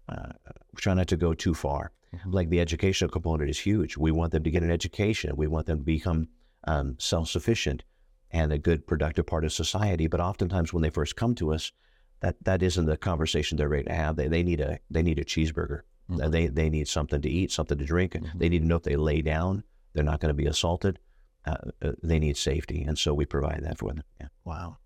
uh, 0.09 0.33
try 0.77 0.95
not 0.95 1.09
to 1.09 1.17
go 1.17 1.35
too 1.35 1.55
far. 1.55 1.93
Mhm. 2.15 2.33
Like 2.33 2.49
the 2.51 2.61
educational 2.61 3.11
component 3.11 3.51
is 3.51 3.59
huge. 3.59 3.97
We 3.97 4.13
want 4.13 4.33
them 4.33 4.45
to 4.45 4.51
get 4.51 4.63
an 4.63 4.71
education. 4.71 5.37
We 5.37 5.47
want 5.49 5.67
them 5.67 5.79
to 5.79 5.85
become 5.85 6.29
um, 6.65 6.97
self-sufficient 6.99 7.85
and 8.31 8.53
a 8.53 8.59
good, 8.59 8.87
productive 8.87 9.27
part 9.27 9.45
of 9.45 9.53
society. 9.53 10.07
But 10.07 10.21
oftentimes, 10.21 10.73
when 10.73 10.83
they 10.83 10.91
first 10.91 11.17
come 11.17 11.35
to 11.37 11.53
us, 11.53 11.73
that 12.21 12.37
that 12.45 12.63
isn't 12.63 12.87
the 12.87 12.97
conversation 12.97 13.57
they're 13.59 13.69
ready 13.69 13.85
to 13.85 13.95
have. 13.95 14.17
They 14.17 14.29
they 14.29 14.43
need 14.43 14.61
a 14.61 14.79
they 14.91 15.03
need 15.03 15.19
a 15.19 15.25
cheeseburger. 15.25 15.83
Mhm. 16.11 16.23
Uh, 16.25 16.29
They 16.29 16.47
they 16.49 16.71
need 16.71 16.89
something 16.89 17.21
to 17.21 17.29
eat, 17.29 17.51
something 17.53 17.79
to 17.79 17.85
drink. 17.85 18.13
Mhm. 18.15 18.39
They 18.39 18.49
need 18.49 18.61
to 18.61 18.67
know 18.67 18.77
if 18.77 18.83
they 18.85 18.97
lay 18.97 19.23
down, 19.23 19.65
they're 19.93 20.05
not 20.05 20.21
going 20.21 20.31
to 20.31 20.43
be 20.43 20.47
assaulted. 20.47 20.99
Uh, 21.45 21.57
uh, 21.83 21.93
they 22.03 22.19
need 22.19 22.37
safety, 22.37 22.83
and 22.83 22.99
so 22.99 23.15
we 23.15 23.25
provide 23.27 23.63
that 23.63 23.79
for 23.79 23.93
them. 23.93 24.03
Yeah. 24.21 24.29
Wow. 24.45 24.79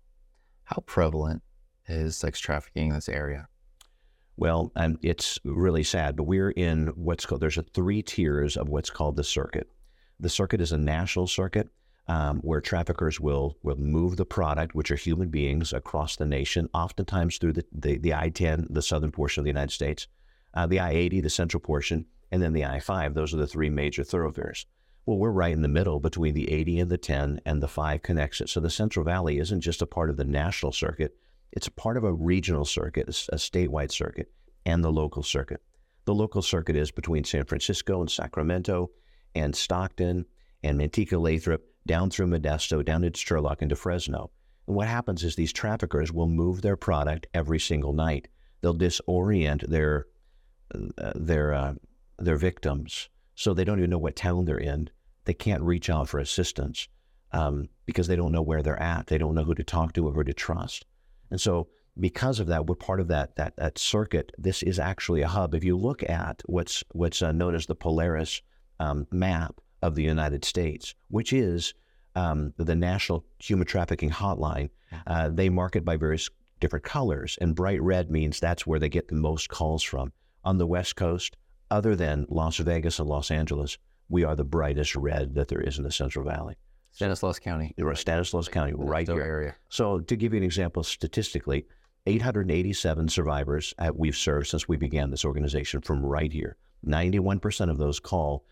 How 0.65 0.83
prevalent 0.85 1.41
is 1.87 2.15
sex 2.17 2.39
trafficking 2.39 2.89
in 2.89 2.95
this 2.95 3.09
area? 3.09 3.47
Well, 4.37 4.71
and 4.75 4.97
it's 5.01 5.39
really 5.43 5.83
sad, 5.83 6.15
but 6.15 6.23
we're 6.23 6.51
in 6.51 6.87
what's 6.95 7.25
called, 7.25 7.41
there's 7.41 7.57
a 7.57 7.63
three 7.63 8.01
tiers 8.01 8.57
of 8.57 8.69
what's 8.69 8.89
called 8.89 9.15
the 9.15 9.23
circuit. 9.23 9.69
The 10.19 10.29
circuit 10.29 10.61
is 10.61 10.71
a 10.71 10.77
national 10.77 11.27
circuit 11.27 11.69
um, 12.07 12.39
where 12.39 12.61
traffickers 12.61 13.19
will, 13.19 13.57
will 13.63 13.77
move 13.77 14.17
the 14.17 14.25
product, 14.25 14.75
which 14.75 14.91
are 14.91 14.95
human 14.95 15.29
beings, 15.29 15.73
across 15.73 16.15
the 16.15 16.25
nation, 16.25 16.69
oftentimes 16.73 17.37
through 17.37 17.53
the, 17.53 17.65
the, 17.71 17.97
the 17.97 18.13
I 18.13 18.29
10, 18.29 18.67
the 18.69 18.81
southern 18.81 19.11
portion 19.11 19.41
of 19.41 19.45
the 19.45 19.49
United 19.49 19.71
States, 19.71 20.07
uh, 20.53 20.67
the 20.67 20.79
I 20.79 20.91
80, 20.91 21.21
the 21.21 21.29
central 21.29 21.61
portion, 21.61 22.05
and 22.31 22.41
then 22.41 22.53
the 22.53 22.65
I 22.65 22.79
5. 22.79 23.13
Those 23.13 23.33
are 23.33 23.37
the 23.37 23.47
three 23.47 23.69
major 23.69 24.03
thoroughfares. 24.03 24.65
Well, 25.05 25.17
we're 25.17 25.31
right 25.31 25.53
in 25.53 25.61
the 25.61 25.67
middle 25.67 25.99
between 25.99 26.33
the 26.33 26.51
80 26.51 26.79
and 26.79 26.91
the 26.91 26.97
10, 26.97 27.41
and 27.45 27.61
the 27.61 27.67
5 27.67 28.01
connects 28.01 28.41
it. 28.41 28.49
So 28.49 28.59
the 28.59 28.69
Central 28.69 29.03
Valley 29.03 29.39
isn't 29.39 29.61
just 29.61 29.81
a 29.81 29.87
part 29.87 30.09
of 30.09 30.17
the 30.17 30.25
national 30.25 30.71
circuit, 30.71 31.15
it's 31.51 31.69
part 31.69 31.97
of 31.97 32.03
a 32.03 32.13
regional 32.13 32.65
circuit, 32.65 33.07
a 33.07 33.35
statewide 33.35 33.91
circuit, 33.91 34.31
and 34.65 34.83
the 34.83 34.91
local 34.91 35.23
circuit. 35.23 35.61
The 36.05 36.13
local 36.13 36.41
circuit 36.41 36.75
is 36.75 36.91
between 36.91 37.23
San 37.23 37.45
Francisco 37.45 38.01
and 38.01 38.09
Sacramento 38.09 38.91
and 39.35 39.55
Stockton 39.55 40.25
and 40.63 40.79
Manteca 40.79 41.19
Lathrop 41.19 41.61
down 41.85 42.09
through 42.09 42.27
Modesto, 42.27 42.83
down 42.83 43.03
into 43.03 43.19
Turlock, 43.19 43.61
into 43.61 43.75
Fresno. 43.75 44.31
And 44.67 44.75
what 44.75 44.87
happens 44.87 45.23
is 45.23 45.35
these 45.35 45.53
traffickers 45.53 46.11
will 46.11 46.27
move 46.27 46.61
their 46.61 46.77
product 46.77 47.27
every 47.33 47.59
single 47.59 47.93
night. 47.93 48.27
They'll 48.61 48.75
disorient 48.75 49.67
their 49.67 50.05
uh, 50.73 51.11
their 51.15 51.53
uh, 51.53 51.73
their 52.17 52.37
victims, 52.37 53.09
so 53.35 53.53
they 53.53 53.63
don't 53.63 53.79
even 53.79 53.89
know 53.89 53.97
what 53.97 54.15
town 54.15 54.45
they're 54.45 54.57
in. 54.57 54.89
They 55.25 55.33
can't 55.33 55.63
reach 55.63 55.89
out 55.89 56.07
for 56.07 56.19
assistance 56.19 56.87
um, 57.31 57.69
because 57.85 58.07
they 58.07 58.15
don't 58.15 58.31
know 58.31 58.41
where 58.41 58.61
they're 58.61 58.81
at. 58.81 59.07
They 59.07 59.17
don't 59.17 59.35
know 59.35 59.43
who 59.43 59.55
to 59.55 59.63
talk 59.63 59.93
to 59.93 60.07
or 60.07 60.13
who 60.13 60.23
to 60.23 60.33
trust. 60.33 60.85
And 61.31 61.39
so, 61.39 61.67
because 61.99 62.39
of 62.39 62.47
that, 62.47 62.67
we're 62.67 62.75
part 62.75 62.99
of 62.99 63.07
that 63.09 63.35
that 63.35 63.55
that 63.57 63.77
circuit. 63.77 64.31
This 64.37 64.63
is 64.63 64.79
actually 64.79 65.21
a 65.21 65.27
hub. 65.27 65.55
If 65.55 65.63
you 65.63 65.77
look 65.77 66.07
at 66.09 66.41
what's 66.45 66.83
what's 66.91 67.21
uh, 67.21 67.31
known 67.31 67.55
as 67.55 67.65
the 67.65 67.75
Polaris 67.75 68.41
um, 68.79 69.07
map 69.11 69.59
of 69.81 69.95
the 69.95 70.03
United 70.03 70.45
States, 70.45 70.95
which 71.09 71.33
is 71.33 71.73
um, 72.15 72.53
the 72.57 72.75
National 72.75 73.25
Human 73.39 73.65
Trafficking 73.65 74.09
Hotline, 74.09 74.69
uh, 75.07 75.29
they 75.29 75.49
mark 75.49 75.75
it 75.75 75.85
by 75.85 75.97
various 75.97 76.29
different 76.59 76.85
colors, 76.85 77.37
and 77.41 77.55
bright 77.55 77.81
red 77.81 78.11
means 78.11 78.39
that's 78.39 78.67
where 78.67 78.79
they 78.79 78.89
get 78.89 79.07
the 79.07 79.15
most 79.15 79.49
calls 79.49 79.83
from. 79.83 80.13
On 80.43 80.57
the 80.57 80.67
West 80.67 80.95
Coast, 80.95 81.37
other 81.69 81.95
than 81.95 82.25
Las 82.29 82.57
Vegas 82.57 82.99
and 82.99 83.07
Los 83.07 83.31
Angeles, 83.31 83.77
we 84.09 84.23
are 84.23 84.35
the 84.35 84.43
brightest 84.43 84.95
red 84.95 85.35
that 85.35 85.47
there 85.47 85.61
is 85.61 85.77
in 85.77 85.83
the 85.83 85.91
Central 85.91 86.25
Valley. 86.25 86.55
Stanislaus 86.91 87.39
County, 87.39 87.73
We're 87.77 87.95
Stanislaus 87.95 88.47
County, 88.47 88.73
right 88.75 89.07
here. 89.07 89.21
area. 89.21 89.55
So, 89.69 89.99
to 89.99 90.15
give 90.15 90.33
you 90.33 90.37
an 90.37 90.43
example, 90.43 90.83
statistically, 90.83 91.65
887 92.05 93.09
survivors 93.09 93.73
we've 93.93 94.15
served 94.15 94.47
since 94.47 94.67
we 94.67 94.77
began 94.77 95.11
this 95.11 95.25
organization 95.25 95.81
from 95.81 96.05
right 96.05 96.31
here. 96.31 96.57
91% 96.85 97.69
of 97.69 97.77
those 97.77 97.99
call 97.99 98.43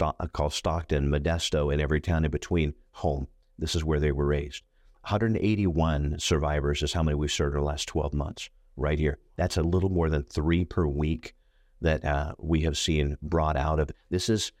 uh, 0.00 0.12
call 0.32 0.50
Stockton, 0.50 1.10
Modesto, 1.10 1.72
and 1.72 1.82
every 1.82 2.00
town 2.00 2.24
in 2.24 2.30
between 2.30 2.74
home. 2.92 3.26
This 3.58 3.74
is 3.74 3.84
where 3.84 4.00
they 4.00 4.12
were 4.12 4.26
raised. 4.26 4.62
181 5.02 6.18
survivors 6.18 6.82
is 6.82 6.92
how 6.92 7.02
many 7.02 7.14
we've 7.14 7.30
served 7.30 7.54
in 7.54 7.60
the 7.60 7.66
last 7.66 7.88
12 7.88 8.14
months, 8.14 8.48
right 8.76 8.98
here. 8.98 9.18
That's 9.36 9.56
a 9.56 9.62
little 9.62 9.90
more 9.90 10.08
than 10.08 10.22
three 10.22 10.64
per 10.64 10.86
week 10.86 11.34
that 11.80 12.04
uh, 12.04 12.34
we 12.38 12.62
have 12.62 12.78
seen 12.78 13.18
brought 13.20 13.56
out 13.56 13.78
of. 13.80 13.90
This 14.10 14.28
is 14.28 14.52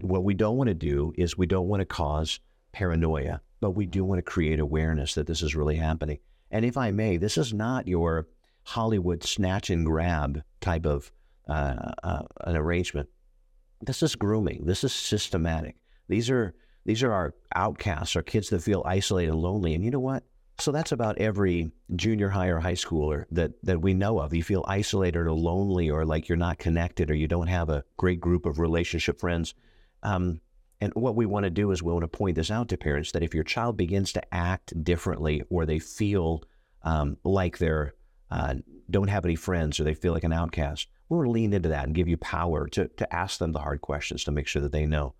what 0.00 0.24
we 0.24 0.34
don't 0.34 0.56
want 0.56 0.68
to 0.68 0.74
do 0.74 1.12
is 1.18 1.36
we 1.36 1.46
don't 1.46 1.68
want 1.68 1.80
to 1.80 1.84
cause 1.86 2.40
paranoia, 2.72 3.40
but 3.60 3.72
we 3.72 3.86
do 3.86 4.04
want 4.04 4.18
to 4.18 4.22
create 4.22 4.60
awareness 4.60 5.14
that 5.14 5.26
this 5.26 5.42
is 5.42 5.54
really 5.54 5.76
happening. 5.76 6.18
And 6.50 6.64
if 6.64 6.76
I 6.76 6.90
may, 6.90 7.16
this 7.16 7.38
is 7.38 7.52
not 7.52 7.88
your 7.88 8.28
Hollywood 8.64 9.22
snatch 9.22 9.70
and 9.70 9.86
grab 9.86 10.42
type 10.60 10.86
of 10.86 11.10
uh, 11.48 11.92
uh, 12.02 12.22
an 12.42 12.56
arrangement. 12.56 13.08
This 13.80 14.02
is 14.02 14.14
grooming. 14.14 14.64
This 14.64 14.84
is 14.84 14.92
systematic. 14.92 15.76
These 16.08 16.30
are 16.30 16.54
these 16.84 17.02
are 17.02 17.12
our 17.12 17.34
outcasts, 17.54 18.16
our 18.16 18.22
kids 18.22 18.48
that 18.50 18.62
feel 18.62 18.82
isolated 18.86 19.30
and 19.30 19.40
lonely. 19.40 19.74
And 19.74 19.84
you 19.84 19.90
know 19.90 20.00
what? 20.00 20.24
So 20.58 20.72
that's 20.72 20.92
about 20.92 21.18
every 21.18 21.72
junior 21.96 22.28
high 22.28 22.48
or 22.48 22.60
high 22.60 22.74
schooler 22.74 23.24
that 23.30 23.52
that 23.62 23.80
we 23.80 23.94
know 23.94 24.18
of. 24.18 24.34
You 24.34 24.42
feel 24.42 24.64
isolated 24.68 25.18
or 25.18 25.32
lonely, 25.32 25.90
or 25.90 26.04
like 26.04 26.28
you're 26.28 26.36
not 26.36 26.58
connected, 26.58 27.10
or 27.10 27.14
you 27.14 27.28
don't 27.28 27.46
have 27.46 27.70
a 27.70 27.84
great 27.96 28.20
group 28.20 28.44
of 28.44 28.58
relationship 28.58 29.18
friends. 29.18 29.54
Um, 30.02 30.40
and 30.80 30.92
what 30.94 31.14
we 31.14 31.26
want 31.26 31.44
to 31.44 31.50
do 31.50 31.70
is 31.70 31.82
we 31.82 31.92
want 31.92 32.02
to 32.04 32.08
point 32.08 32.36
this 32.36 32.50
out 32.50 32.68
to 32.68 32.76
parents 32.76 33.12
that 33.12 33.22
if 33.22 33.34
your 33.34 33.44
child 33.44 33.76
begins 33.76 34.12
to 34.12 34.34
act 34.34 34.82
differently, 34.82 35.42
or 35.50 35.66
they 35.66 35.78
feel 35.78 36.42
um, 36.82 37.16
like 37.24 37.58
they're 37.58 37.94
uh, 38.30 38.54
don't 38.88 39.08
have 39.08 39.24
any 39.24 39.36
friends, 39.36 39.78
or 39.78 39.84
they 39.84 39.94
feel 39.94 40.12
like 40.12 40.24
an 40.24 40.32
outcast, 40.32 40.88
we 41.08 41.16
want 41.16 41.26
to 41.26 41.32
lean 41.32 41.52
into 41.52 41.68
that 41.68 41.84
and 41.84 41.94
give 41.94 42.08
you 42.08 42.16
power 42.16 42.66
to 42.68 42.88
to 42.88 43.14
ask 43.14 43.38
them 43.38 43.52
the 43.52 43.58
hard 43.58 43.80
questions 43.80 44.24
to 44.24 44.32
make 44.32 44.46
sure 44.46 44.62
that 44.62 44.72
they 44.72 44.86
know 44.86 45.14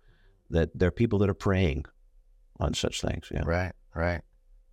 that 0.49 0.69
there 0.77 0.87
are 0.87 0.91
people 0.91 1.19
that 1.19 1.29
are 1.29 1.33
preying 1.33 1.85
on 2.59 2.73
such 2.73 3.01
things. 3.01 3.29
Yeah. 3.31 3.43
Right, 3.45 3.73
right. 3.95 4.21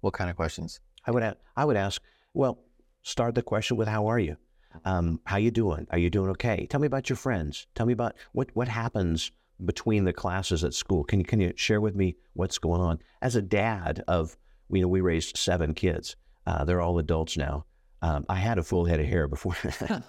What 0.01 0.15
kind 0.15 0.31
of 0.31 0.37
questions? 0.37 0.81
I 1.07 1.11
would 1.11 1.23
a- 1.23 1.37
I 1.57 1.65
would 1.65 1.77
ask, 1.77 2.03
well, 2.35 2.59
start 3.03 3.35
the 3.35 3.43
question 3.43 3.77
with 3.77 3.89
how 3.89 4.07
are 4.07 4.19
you? 4.19 4.37
Um, 4.85 5.21
how 5.25 5.39
you 5.39 5.51
doing? 5.51 5.87
Are 5.91 5.99
you 5.99 6.11
doing 6.11 6.31
okay? 6.31 6.67
Tell 6.69 6.81
me 6.81 6.87
about 6.87 7.09
your 7.09 7.17
friends. 7.17 7.67
Tell 7.75 7.87
me 7.87 7.93
about 7.93 8.15
what 8.33 8.51
what 8.55 8.69
happens 8.69 9.33
between 9.65 10.05
the 10.05 10.13
classes 10.13 10.63
at 10.65 10.75
school. 10.75 11.05
Can 11.05 11.19
you 11.21 11.25
can 11.25 11.41
you 11.41 11.53
share 11.57 11.81
with 11.81 11.95
me 11.95 12.17
what's 12.35 12.59
going 12.59 12.81
on? 12.81 12.99
As 13.23 13.37
a 13.37 13.43
dad 13.43 14.03
of 14.09 14.37
you 14.71 14.83
know 14.83 14.89
we 14.89 15.01
raised 15.01 15.37
seven 15.37 15.75
kids. 15.75 16.17
Uh, 16.47 16.65
they're 16.65 16.81
all 16.81 16.99
adults 16.99 17.37
now. 17.37 17.65
Um, 18.01 18.25
I 18.29 18.37
had 18.37 18.59
a 18.59 18.63
full 18.63 18.85
head 18.85 19.01
of 19.01 19.07
hair 19.07 19.27
before, 19.27 19.57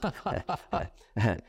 but 0.71 0.91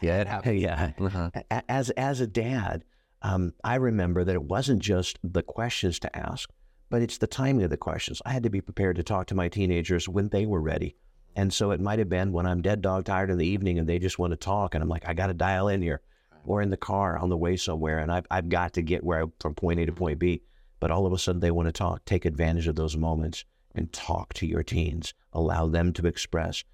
Yeah, 0.00 0.20
it 0.20 0.26
happens. 0.26 0.60
yeah, 0.62 0.92
Uh-huh. 0.98 1.30
as 1.68 1.90
as 1.90 2.20
a 2.20 2.26
dad, 2.26 2.84
um, 3.22 3.52
I 3.62 3.76
remember 3.76 4.24
that 4.24 4.34
it 4.34 4.42
wasn't 4.42 4.80
just 4.82 5.18
the 5.22 5.42
questions 5.42 5.98
to 6.00 6.16
ask, 6.16 6.50
but 6.90 7.02
it's 7.02 7.18
the 7.18 7.26
timing 7.26 7.64
of 7.64 7.70
the 7.70 7.76
questions. 7.76 8.20
I 8.26 8.30
had 8.32 8.42
to 8.44 8.50
be 8.50 8.60
prepared 8.60 8.96
to 8.96 9.02
talk 9.02 9.26
to 9.28 9.34
my 9.34 9.48
teenagers 9.48 10.08
when 10.08 10.28
they 10.28 10.46
were 10.46 10.60
ready, 10.60 10.96
and 11.36 11.52
so 11.52 11.70
it 11.70 11.80
might 11.80 11.98
have 11.98 12.08
been 12.08 12.32
when 12.32 12.46
I'm 12.46 12.62
dead 12.62 12.82
dog 12.82 13.04
tired 13.04 13.30
in 13.30 13.38
the 13.38 13.46
evening 13.46 13.78
and 13.78 13.88
they 13.88 13.98
just 13.98 14.18
want 14.18 14.32
to 14.32 14.36
talk, 14.36 14.74
and 14.74 14.82
I'm 14.82 14.88
like, 14.88 15.06
I 15.08 15.14
got 15.14 15.28
to 15.28 15.34
dial 15.34 15.68
in 15.68 15.82
here, 15.82 16.00
or 16.44 16.62
in 16.62 16.70
the 16.70 16.76
car 16.76 17.18
on 17.18 17.28
the 17.28 17.36
way 17.36 17.56
somewhere, 17.56 17.98
and 17.98 18.10
I've 18.10 18.26
I've 18.30 18.48
got 18.48 18.72
to 18.74 18.82
get 18.82 19.04
where 19.04 19.24
I, 19.24 19.26
from 19.40 19.54
point 19.54 19.80
A 19.80 19.86
to 19.86 19.92
point 19.92 20.18
B. 20.18 20.42
But 20.80 20.90
all 20.90 21.06
of 21.06 21.12
a 21.12 21.18
sudden 21.18 21.40
they 21.40 21.52
want 21.52 21.66
to 21.66 21.72
talk. 21.72 22.04
Take 22.04 22.24
advantage 22.24 22.66
of 22.66 22.74
those 22.74 22.96
moments 22.96 23.44
and 23.74 23.92
talk 23.92 24.34
to 24.34 24.46
your 24.46 24.64
teens. 24.64 25.14
Allow 25.32 25.68
them 25.68 25.92
to 25.92 26.06
express 26.06 26.64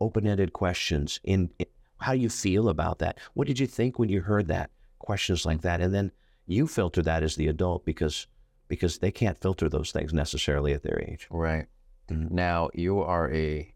open-ended 0.00 0.52
questions 0.52 1.20
in, 1.24 1.50
in 1.58 1.66
how 1.98 2.12
do 2.12 2.18
you 2.18 2.30
feel 2.30 2.68
about 2.68 2.98
that? 2.98 3.18
What 3.34 3.46
did 3.46 3.58
you 3.58 3.66
think 3.66 3.98
when 3.98 4.08
you 4.08 4.22
heard 4.22 4.48
that? 4.48 4.70
Questions 4.98 5.44
like 5.44 5.60
that, 5.62 5.80
and 5.80 5.94
then 5.94 6.12
you 6.46 6.66
filter 6.66 7.02
that 7.02 7.22
as 7.22 7.36
the 7.36 7.48
adult 7.48 7.84
because 7.84 8.26
because 8.68 8.98
they 8.98 9.10
can't 9.10 9.40
filter 9.40 9.68
those 9.68 9.90
things 9.90 10.12
necessarily 10.12 10.72
at 10.72 10.82
their 10.82 11.00
age. 11.02 11.26
Right. 11.30 11.66
Mhm. 12.08 12.30
Now 12.30 12.70
you 12.72 13.00
are 13.00 13.30
a, 13.32 13.74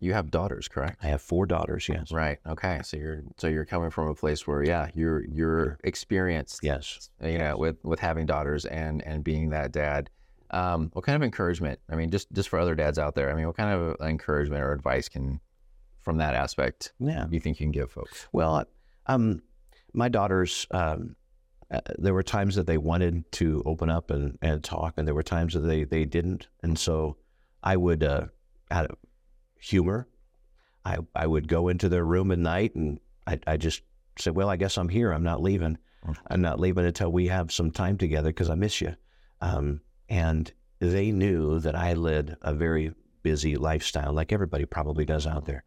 you 0.00 0.12
have 0.12 0.30
daughters, 0.30 0.68
correct? 0.68 0.98
I 1.02 1.06
have 1.08 1.22
four 1.22 1.46
daughters. 1.46 1.88
Yes. 1.88 2.12
Right. 2.12 2.38
Okay. 2.46 2.80
So 2.84 2.96
you're 2.96 3.22
so 3.38 3.46
you're 3.48 3.64
coming 3.64 3.90
from 3.90 4.08
a 4.08 4.14
place 4.14 4.46
where 4.46 4.62
yeah 4.64 4.88
you're 4.94 5.24
you're 5.24 5.78
experienced 5.84 6.60
Yes. 6.62 7.10
you 7.22 7.38
know 7.38 7.56
with 7.56 7.76
with 7.84 8.00
having 8.00 8.26
daughters 8.26 8.64
and 8.66 9.02
and 9.06 9.24
being 9.24 9.50
that 9.50 9.72
dad. 9.72 10.10
Um, 10.50 10.90
what 10.92 11.04
kind 11.04 11.16
of 11.16 11.22
encouragement? 11.22 11.80
I 11.90 11.96
mean, 11.96 12.10
just 12.10 12.30
just 12.32 12.48
for 12.48 12.58
other 12.58 12.74
dads 12.74 12.98
out 12.98 13.14
there. 13.14 13.30
I 13.30 13.34
mean, 13.34 13.46
what 13.46 13.56
kind 13.56 13.72
of 13.72 13.96
encouragement 14.06 14.62
or 14.62 14.72
advice 14.72 15.08
can 15.08 15.40
from 16.02 16.18
that 16.18 16.34
aspect 16.34 16.92
Yeah. 17.00 17.26
you 17.30 17.40
think 17.40 17.58
you 17.58 17.64
can 17.66 17.72
give 17.72 17.90
folks? 17.90 18.28
Well, 18.32 18.64
um, 19.06 19.42
my 19.94 20.10
daughters, 20.10 20.66
um, 20.70 21.16
uh, 21.70 21.80
there 21.98 22.12
were 22.12 22.22
times 22.22 22.56
that 22.56 22.66
they 22.66 22.76
wanted 22.76 23.24
to 23.32 23.62
open 23.64 23.88
up 23.88 24.10
and, 24.10 24.38
and 24.42 24.62
talk, 24.62 24.94
and 24.98 25.08
there 25.08 25.14
were 25.14 25.22
times 25.22 25.54
that 25.54 25.60
they, 25.60 25.84
they 25.84 26.04
didn't. 26.04 26.46
And 26.62 26.78
so 26.78 27.16
I 27.62 27.76
would, 27.78 28.02
uh, 28.04 28.26
out 28.70 28.84
of 28.90 28.96
humor, 29.64 30.06
I, 30.84 30.98
I 31.14 31.26
would 31.26 31.48
go 31.48 31.68
into 31.68 31.88
their 31.88 32.04
room 32.04 32.30
at 32.30 32.38
night 32.38 32.74
and 32.74 33.00
I, 33.26 33.40
I 33.46 33.56
just 33.56 33.82
say, 34.18 34.30
Well, 34.30 34.50
I 34.50 34.56
guess 34.56 34.76
I'm 34.76 34.88
here. 34.88 35.12
I'm 35.12 35.22
not 35.22 35.42
leaving. 35.42 35.78
I'm 36.28 36.42
not 36.42 36.60
leaving 36.60 36.84
until 36.84 37.10
we 37.10 37.28
have 37.28 37.50
some 37.50 37.70
time 37.70 37.96
together 37.96 38.28
because 38.28 38.50
I 38.50 38.54
miss 38.54 38.82
you. 38.82 38.94
Um, 39.40 39.80
and 40.10 40.52
they 40.78 41.10
knew 41.10 41.58
that 41.60 41.74
I 41.74 41.94
led 41.94 42.36
a 42.42 42.52
very 42.52 42.92
busy 43.22 43.56
lifestyle, 43.56 44.12
like 44.12 44.32
everybody 44.32 44.66
probably 44.66 45.06
does 45.06 45.26
out 45.26 45.46
there. 45.46 45.64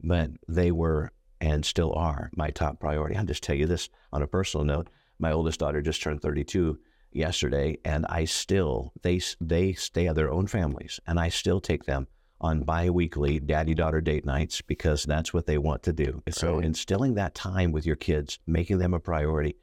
But 0.00 0.30
they 0.46 0.70
were 0.70 1.10
and 1.40 1.64
still 1.64 1.92
are 1.94 2.30
my 2.36 2.50
top 2.50 2.78
priority. 2.78 3.16
I'll 3.16 3.24
just 3.24 3.42
tell 3.42 3.56
you 3.56 3.66
this 3.66 3.88
on 4.12 4.22
a 4.22 4.26
personal 4.28 4.64
note. 4.64 4.88
My 5.18 5.32
oldest 5.32 5.58
daughter 5.58 5.82
just 5.82 6.02
turned 6.02 6.22
32 6.22 6.78
yesterday, 7.12 7.78
and 7.84 8.06
I 8.06 8.26
still 8.26 8.92
they 9.02 9.20
they 9.40 9.72
stay 9.72 10.06
at 10.06 10.14
their 10.14 10.30
own 10.30 10.46
families, 10.46 11.00
and 11.06 11.18
I 11.18 11.30
still 11.30 11.60
take 11.60 11.84
them 11.84 12.06
on 12.40 12.62
biweekly 12.62 13.38
daddy 13.40 13.74
daughter 13.74 14.00
date 14.00 14.24
nights 14.24 14.62
because 14.62 15.04
that's 15.04 15.34
what 15.34 15.46
they 15.46 15.58
want 15.58 15.82
to 15.82 15.92
do. 15.92 16.22
So 16.30 16.56
Right. 16.56 16.64
instilling 16.64 17.14
that 17.14 17.34
time 17.34 17.70
with 17.72 17.84
your 17.84 17.96
kids, 17.96 18.38
making 18.46 18.78
them 18.78 18.94
a 18.94 19.00
priority, 19.00 19.56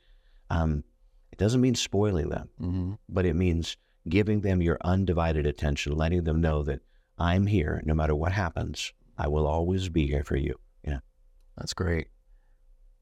um, 0.49 0.83
it 1.31 1.37
doesn't 1.39 1.61
mean 1.61 1.75
spoiling 1.75 2.29
them, 2.29 2.49
Mm-hmm. 2.61 2.93
but 3.09 3.25
it 3.25 3.35
means 3.35 3.77
giving 4.07 4.41
them 4.41 4.61
your 4.61 4.77
undivided 4.81 5.45
attention, 5.45 5.95
letting 5.95 6.23
them 6.23 6.39
know 6.39 6.63
that 6.63 6.81
I'm 7.17 7.47
here 7.47 7.81
no 7.85 7.93
matter 7.93 8.15
what 8.15 8.31
happens. 8.31 8.93
I 9.17 9.27
will 9.27 9.47
always 9.47 9.89
be 9.89 10.05
here 10.07 10.23
for 10.23 10.35
you. 10.37 10.55
Yeah. 10.83 10.99
That's 11.57 11.73
great. 11.73 12.07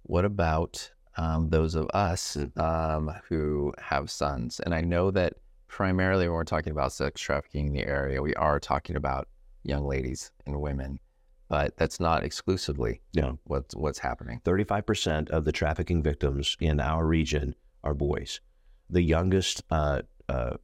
What 0.04 0.24
about 0.26 0.92
um, 1.18 1.50
those 1.50 1.76
of 1.76 1.88
us 1.94 2.38
um, 2.56 3.12
who 3.28 3.74
have 3.80 4.10
sons? 4.10 4.60
And 4.62 4.74
I 4.74 4.82
know 4.82 5.12
that 5.12 5.34
primarily 5.68 6.28
when 6.28 6.36
we're 6.36 6.44
talking 6.46 6.72
about 6.72 6.94
sex 6.94 7.20
trafficking 7.20 7.68
in 7.68 7.74
the 7.74 7.86
area, 7.86 8.22
we 8.22 8.34
are 8.36 8.60
talking 8.60 8.96
about 8.96 9.28
young 9.66 9.86
ladies 9.86 10.32
and 10.46 10.60
women, 10.62 11.00
but 11.48 11.76
that's 11.78 12.00
not 12.00 12.24
exclusively 12.24 13.02
No. 13.16 13.40
what's 13.46 13.76
what's 13.76 14.00
happening. 14.00 14.42
35% 14.44 15.30
of 15.30 15.46
the 15.46 15.52
trafficking 15.52 16.02
victims 16.04 16.56
in 16.60 16.80
our 16.80 17.06
region 17.06 17.56
are 17.84 17.94
boys. 17.94 18.42
The 18.90 19.02
youngest, 19.02 19.64
uh, 19.72 20.04
uh, 20.30 20.58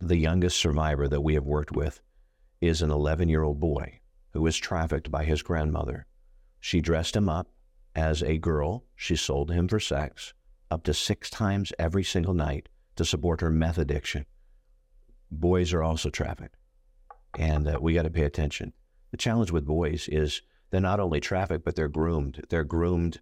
the 0.00 0.16
youngest 0.16 0.58
survivor 0.58 1.08
that 1.08 1.20
we 1.22 1.34
have 1.34 1.44
worked 1.46 1.72
with 1.72 2.00
is 2.60 2.82
an 2.82 2.90
11 2.90 3.28
year 3.28 3.42
old 3.42 3.60
boy 3.60 4.00
who 4.32 4.42
was 4.42 4.56
trafficked 4.56 5.10
by 5.10 5.24
his 5.24 5.42
grandmother. 5.42 6.06
She 6.60 6.80
dressed 6.80 7.14
him 7.14 7.28
up 7.28 7.48
as 7.94 8.22
a 8.22 8.38
girl. 8.38 8.84
She 8.96 9.16
sold 9.16 9.50
him 9.50 9.68
for 9.68 9.78
sex 9.80 10.34
up 10.70 10.82
to 10.84 10.94
six 10.94 11.30
times 11.30 11.72
every 11.78 12.02
single 12.02 12.34
night 12.34 12.68
to 12.96 13.04
support 13.04 13.40
her 13.40 13.50
meth 13.50 13.78
addiction. 13.78 14.26
Boys 15.30 15.72
are 15.72 15.82
also 15.82 16.10
trafficked, 16.10 16.56
and 17.38 17.68
uh, 17.68 17.78
we 17.80 17.94
got 17.94 18.02
to 18.02 18.10
pay 18.10 18.24
attention. 18.24 18.72
The 19.10 19.16
challenge 19.16 19.50
with 19.50 19.64
boys 19.64 20.08
is 20.08 20.42
they're 20.70 20.80
not 20.80 21.00
only 21.00 21.20
trafficked, 21.20 21.64
but 21.64 21.76
they're 21.76 21.88
groomed. 21.88 22.44
They're 22.48 22.64
groomed 22.64 23.20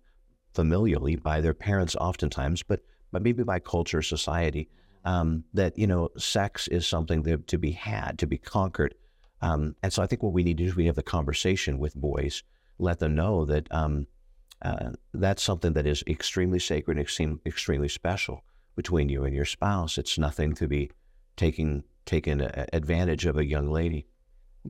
familially 0.54 1.23
by 1.23 1.40
their 1.40 1.54
parents, 1.54 1.97
oftentimes, 1.97 2.62
but 2.62 2.81
but 3.11 3.23
maybe 3.23 3.42
by 3.42 3.59
culture, 3.59 4.02
society. 4.02 4.69
Um, 5.04 5.45
that 5.52 5.76
you 5.76 5.87
know, 5.87 6.11
sex 6.16 6.69
is 6.69 6.87
something 6.87 7.25
that, 7.25 7.49
to 7.49 7.59
be 7.59 7.73
had, 7.73 8.19
to 8.21 8.26
be 8.26 8.38
conquered. 8.38 8.95
Um, 9.40 9.75
and 9.83 9.92
so 9.92 10.00
I 10.00 10.07
think 10.07 10.23
what 10.23 10.33
we 10.33 10.45
need 10.45 10.59
to 10.59 10.62
do 10.62 10.69
is 10.69 10.76
we 10.76 10.87
have 10.87 10.95
the 10.95 11.02
conversation 11.02 11.78
with 11.78 11.97
boys, 11.97 12.45
let 12.78 13.00
them 13.00 13.16
know 13.16 13.45
that 13.45 13.66
um, 13.73 14.07
uh, 14.62 14.90
that's 15.12 15.42
something 15.42 15.73
that 15.73 15.87
is 15.87 16.04
extremely 16.07 16.61
sacred, 16.61 16.96
and 16.96 17.03
extreme, 17.03 17.40
extremely 17.44 17.88
special 17.88 18.44
between 18.77 19.09
you 19.09 19.25
and 19.25 19.35
your 19.35 19.44
spouse. 19.44 19.98
It's 19.98 20.18
nothing 20.18 20.55
to 20.55 20.68
be 20.68 20.90
taking 21.37 21.83
taking 22.06 22.40
a- 22.40 22.66
advantage 22.72 23.26
of 23.26 23.36
a 23.36 23.44
young 23.44 23.70
lady. 23.70 24.06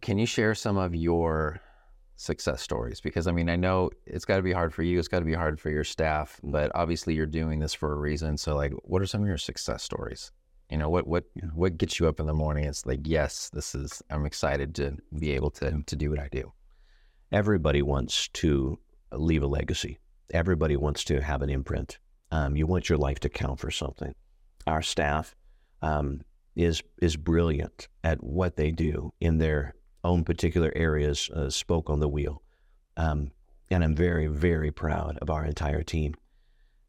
Can 0.00 0.18
you 0.18 0.26
share 0.26 0.54
some 0.54 0.76
of 0.78 0.94
your 0.94 1.60
success 2.16 2.62
stories? 2.62 3.00
Because 3.00 3.26
I 3.26 3.32
mean, 3.32 3.48
I 3.50 3.56
know 3.56 3.90
it's 4.06 4.24
got 4.24 4.36
to 4.36 4.42
be 4.42 4.52
hard 4.52 4.72
for 4.72 4.82
you. 4.82 4.98
It's 4.98 5.08
got 5.08 5.18
to 5.20 5.24
be 5.24 5.34
hard 5.34 5.60
for 5.60 5.70
your 5.70 5.84
staff, 5.84 6.40
but 6.42 6.70
obviously 6.74 7.14
you're 7.14 7.26
doing 7.26 7.58
this 7.58 7.74
for 7.74 7.92
a 7.92 7.98
reason. 7.98 8.36
So, 8.38 8.54
like, 8.56 8.72
what 8.84 9.02
are 9.02 9.06
some 9.06 9.22
of 9.22 9.28
your 9.28 9.38
success 9.38 9.82
stories? 9.82 10.30
You 10.70 10.78
know, 10.78 10.88
what 10.88 11.06
what 11.06 11.24
Yeah. 11.34 11.46
what 11.54 11.76
gets 11.76 12.00
you 12.00 12.08
up 12.08 12.20
in 12.20 12.26
the 12.26 12.32
morning? 12.32 12.64
It's 12.64 12.86
like, 12.86 13.00
yes, 13.04 13.50
this 13.52 13.74
is. 13.74 14.02
I'm 14.08 14.24
excited 14.24 14.74
to 14.76 14.96
be 15.18 15.32
able 15.32 15.50
to 15.52 15.82
to 15.84 15.96
do 15.96 16.10
what 16.10 16.18
I 16.20 16.28
do. 16.28 16.52
everybody 17.32 17.80
wants 17.82 18.28
to 18.28 18.78
leave 19.12 19.42
a 19.42 19.46
legacy. 19.46 19.98
Everybody 20.34 20.76
wants 20.76 21.04
to 21.04 21.20
have 21.20 21.42
an 21.42 21.50
imprint. 21.50 21.98
Um, 22.30 22.56
you 22.56 22.66
want 22.66 22.88
your 22.88 22.98
life 22.98 23.20
to 23.20 23.28
count 23.28 23.58
for 23.60 23.70
something. 23.70 24.14
Our 24.66 24.82
staff 24.82 25.34
um, 25.82 26.20
is 26.54 26.82
is 27.00 27.16
brilliant 27.16 27.88
at 28.04 28.22
what 28.22 28.56
they 28.56 28.70
do 28.70 29.12
in 29.20 29.38
their 29.38 29.74
own 30.04 30.24
particular 30.24 30.72
areas. 30.74 31.30
Uh, 31.30 31.50
spoke 31.50 31.88
on 31.88 32.00
the 32.00 32.08
wheel, 32.08 32.42
um, 32.96 33.30
and 33.70 33.82
I'm 33.82 33.94
very 33.94 34.26
very 34.26 34.70
proud 34.70 35.18
of 35.22 35.30
our 35.30 35.44
entire 35.44 35.82
team. 35.82 36.14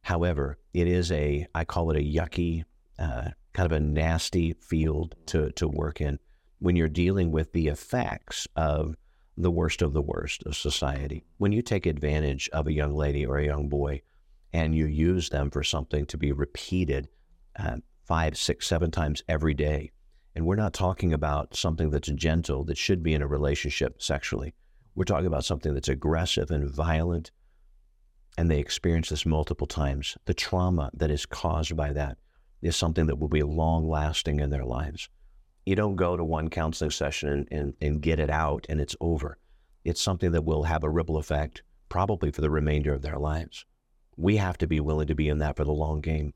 However, 0.01 0.57
it 0.73 0.87
is 0.87 1.11
a 1.11 1.47
I 1.55 1.65
call 1.65 1.91
it 1.91 1.97
a 1.97 2.03
yucky, 2.03 2.65
uh, 2.99 3.29
kind 3.53 3.65
of 3.65 3.71
a 3.71 3.79
nasty 3.79 4.53
field 4.53 5.15
to 5.27 5.51
to 5.51 5.67
work 5.67 6.01
in 6.01 6.19
when 6.59 6.75
you're 6.75 6.89
dealing 6.89 7.31
with 7.31 7.51
the 7.51 7.67
effects 7.67 8.47
of 8.55 8.95
the 9.35 9.51
worst 9.51 9.81
of 9.81 9.93
the 9.93 10.01
worst 10.01 10.43
of 10.43 10.55
society. 10.55 11.23
When 11.37 11.51
you 11.51 11.61
take 11.61 11.85
advantage 11.85 12.49
of 12.53 12.67
a 12.67 12.73
young 12.73 12.95
lady 12.95 13.25
or 13.25 13.37
a 13.37 13.45
young 13.45 13.67
boy 13.67 14.01
and 14.53 14.75
you 14.75 14.85
use 14.85 15.29
them 15.29 15.49
for 15.49 15.63
something 15.63 16.05
to 16.05 16.17
be 16.17 16.31
repeated 16.31 17.09
uh, 17.57 17.77
five, 18.05 18.37
six, 18.37 18.67
seven 18.67 18.91
times 18.91 19.23
every 19.27 19.53
day, 19.53 19.91
and 20.35 20.45
we're 20.45 20.55
not 20.55 20.73
talking 20.73 21.13
about 21.13 21.55
something 21.55 21.89
that's 21.89 22.09
gentle 22.09 22.63
that 22.65 22.77
should 22.77 23.03
be 23.03 23.13
in 23.13 23.21
a 23.21 23.27
relationship 23.27 24.01
sexually. 24.01 24.53
We're 24.95 25.05
talking 25.05 25.27
about 25.27 25.45
something 25.45 25.73
that's 25.73 25.89
aggressive 25.89 26.51
and 26.51 26.69
violent, 26.69 27.31
and 28.37 28.49
they 28.49 28.59
experience 28.59 29.09
this 29.09 29.25
multiple 29.25 29.67
times. 29.67 30.17
The 30.25 30.33
trauma 30.33 30.91
that 30.93 31.11
is 31.11 31.25
caused 31.25 31.75
by 31.75 31.93
that 31.93 32.17
is 32.61 32.75
something 32.75 33.07
that 33.07 33.19
will 33.19 33.29
be 33.29 33.43
long 33.43 33.87
lasting 33.87 34.39
in 34.39 34.49
their 34.49 34.65
lives 34.65 35.09
you 35.65 35.75
don't 35.75 35.95
go 35.95 36.17
to 36.17 36.23
one 36.23 36.49
counseling 36.49 36.91
session 36.91 37.29
and, 37.29 37.47
and, 37.51 37.73
and 37.81 38.01
get 38.01 38.19
it 38.19 38.29
out 38.29 38.65
and 38.69 38.81
it's 38.81 38.95
over. 38.99 39.37
It's 39.83 40.01
something 40.01 40.31
that 40.31 40.45
will 40.45 40.63
have 40.63 40.83
a 40.83 40.89
ripple 40.89 41.17
effect 41.17 41.63
probably 41.89 42.31
for 42.31 42.41
the 42.41 42.49
remainder 42.49 42.93
of 42.93 43.01
their 43.01 43.17
lives. 43.17 43.65
We 44.17 44.37
have 44.37 44.57
to 44.59 44.67
be 44.67 44.79
willing 44.79 45.07
to 45.07 45.15
be 45.15 45.29
in 45.29 45.39
that 45.39 45.55
for 45.55 45.63
the 45.63 45.71
long 45.71 46.01
game. 46.01 46.33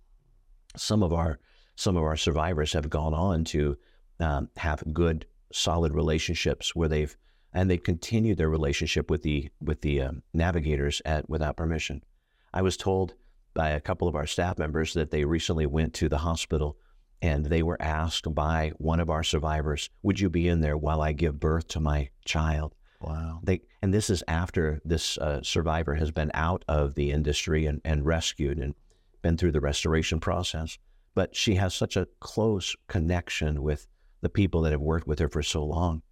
Some 0.75 1.03
of 1.03 1.13
our 1.13 1.39
some 1.77 1.95
of 1.95 2.03
our 2.03 2.17
survivors 2.17 2.73
have 2.73 2.89
gone 2.89 3.13
on 3.13 3.45
to 3.45 3.77
um, 4.19 4.49
have 4.57 4.83
good, 4.93 5.27
solid 5.53 5.93
relationships 5.93 6.75
where 6.75 6.89
they've 6.89 7.15
and 7.53 7.69
they 7.71 7.77
continue 7.77 8.35
their 8.35 8.49
relationship 8.49 9.09
with 9.09 9.21
the 9.21 9.49
with 9.61 9.81
the 9.81 10.01
um, 10.01 10.23
navigators 10.33 11.01
at 11.05 11.29
without 11.29 11.55
permission. 11.55 12.03
I 12.53 12.61
was 12.63 12.75
told 12.75 13.13
by 13.53 13.69
a 13.69 13.79
couple 13.79 14.07
of 14.07 14.15
our 14.15 14.27
staff 14.27 14.57
members 14.57 14.93
that 14.95 15.11
they 15.11 15.23
recently 15.23 15.65
went 15.65 15.93
to 15.95 16.09
the 16.09 16.17
hospital 16.17 16.77
and 17.21 17.45
they 17.45 17.63
were 17.63 17.81
asked 17.81 18.33
by 18.35 18.71
one 18.77 18.99
of 18.99 19.09
our 19.09 19.23
survivors, 19.23 19.89
"Would 20.01 20.19
you 20.19 20.29
be 20.29 20.47
in 20.47 20.61
there 20.61 20.77
while 20.77 21.01
I 21.01 21.13
give 21.13 21.39
birth 21.39 21.67
to 21.69 21.79
my 21.79 22.09
child?" 22.25 22.73
Wow. 23.01 23.39
They 23.43 23.61
and 23.83 23.93
this 23.93 24.09
is 24.09 24.23
after 24.27 24.81
this 24.83 25.17
uh, 25.19 25.41
survivor 25.43 25.93
has 25.93 26.09
been 26.09 26.31
out 26.33 26.65
of 26.67 26.95
the 26.95 27.11
industry 27.11 27.67
and, 27.67 27.81
and 27.85 28.03
rescued 28.03 28.57
and 28.57 28.73
been 29.21 29.37
through 29.37 29.51
the 29.51 29.61
restoration 29.61 30.19
process. 30.19 30.79
But 31.17 31.35
she 31.35 31.55
has 31.55 31.73
such 31.73 31.97
a 31.97 32.07
close 32.19 32.75
connection 32.87 33.63
with 33.63 33.87
the 34.21 34.29
people 34.29 34.61
that 34.61 34.71
have 34.71 34.81
worked 34.81 35.07
with 35.07 35.17
her 35.17 35.27
for 35.27 35.41
so 35.41 35.65
long. 35.65 36.03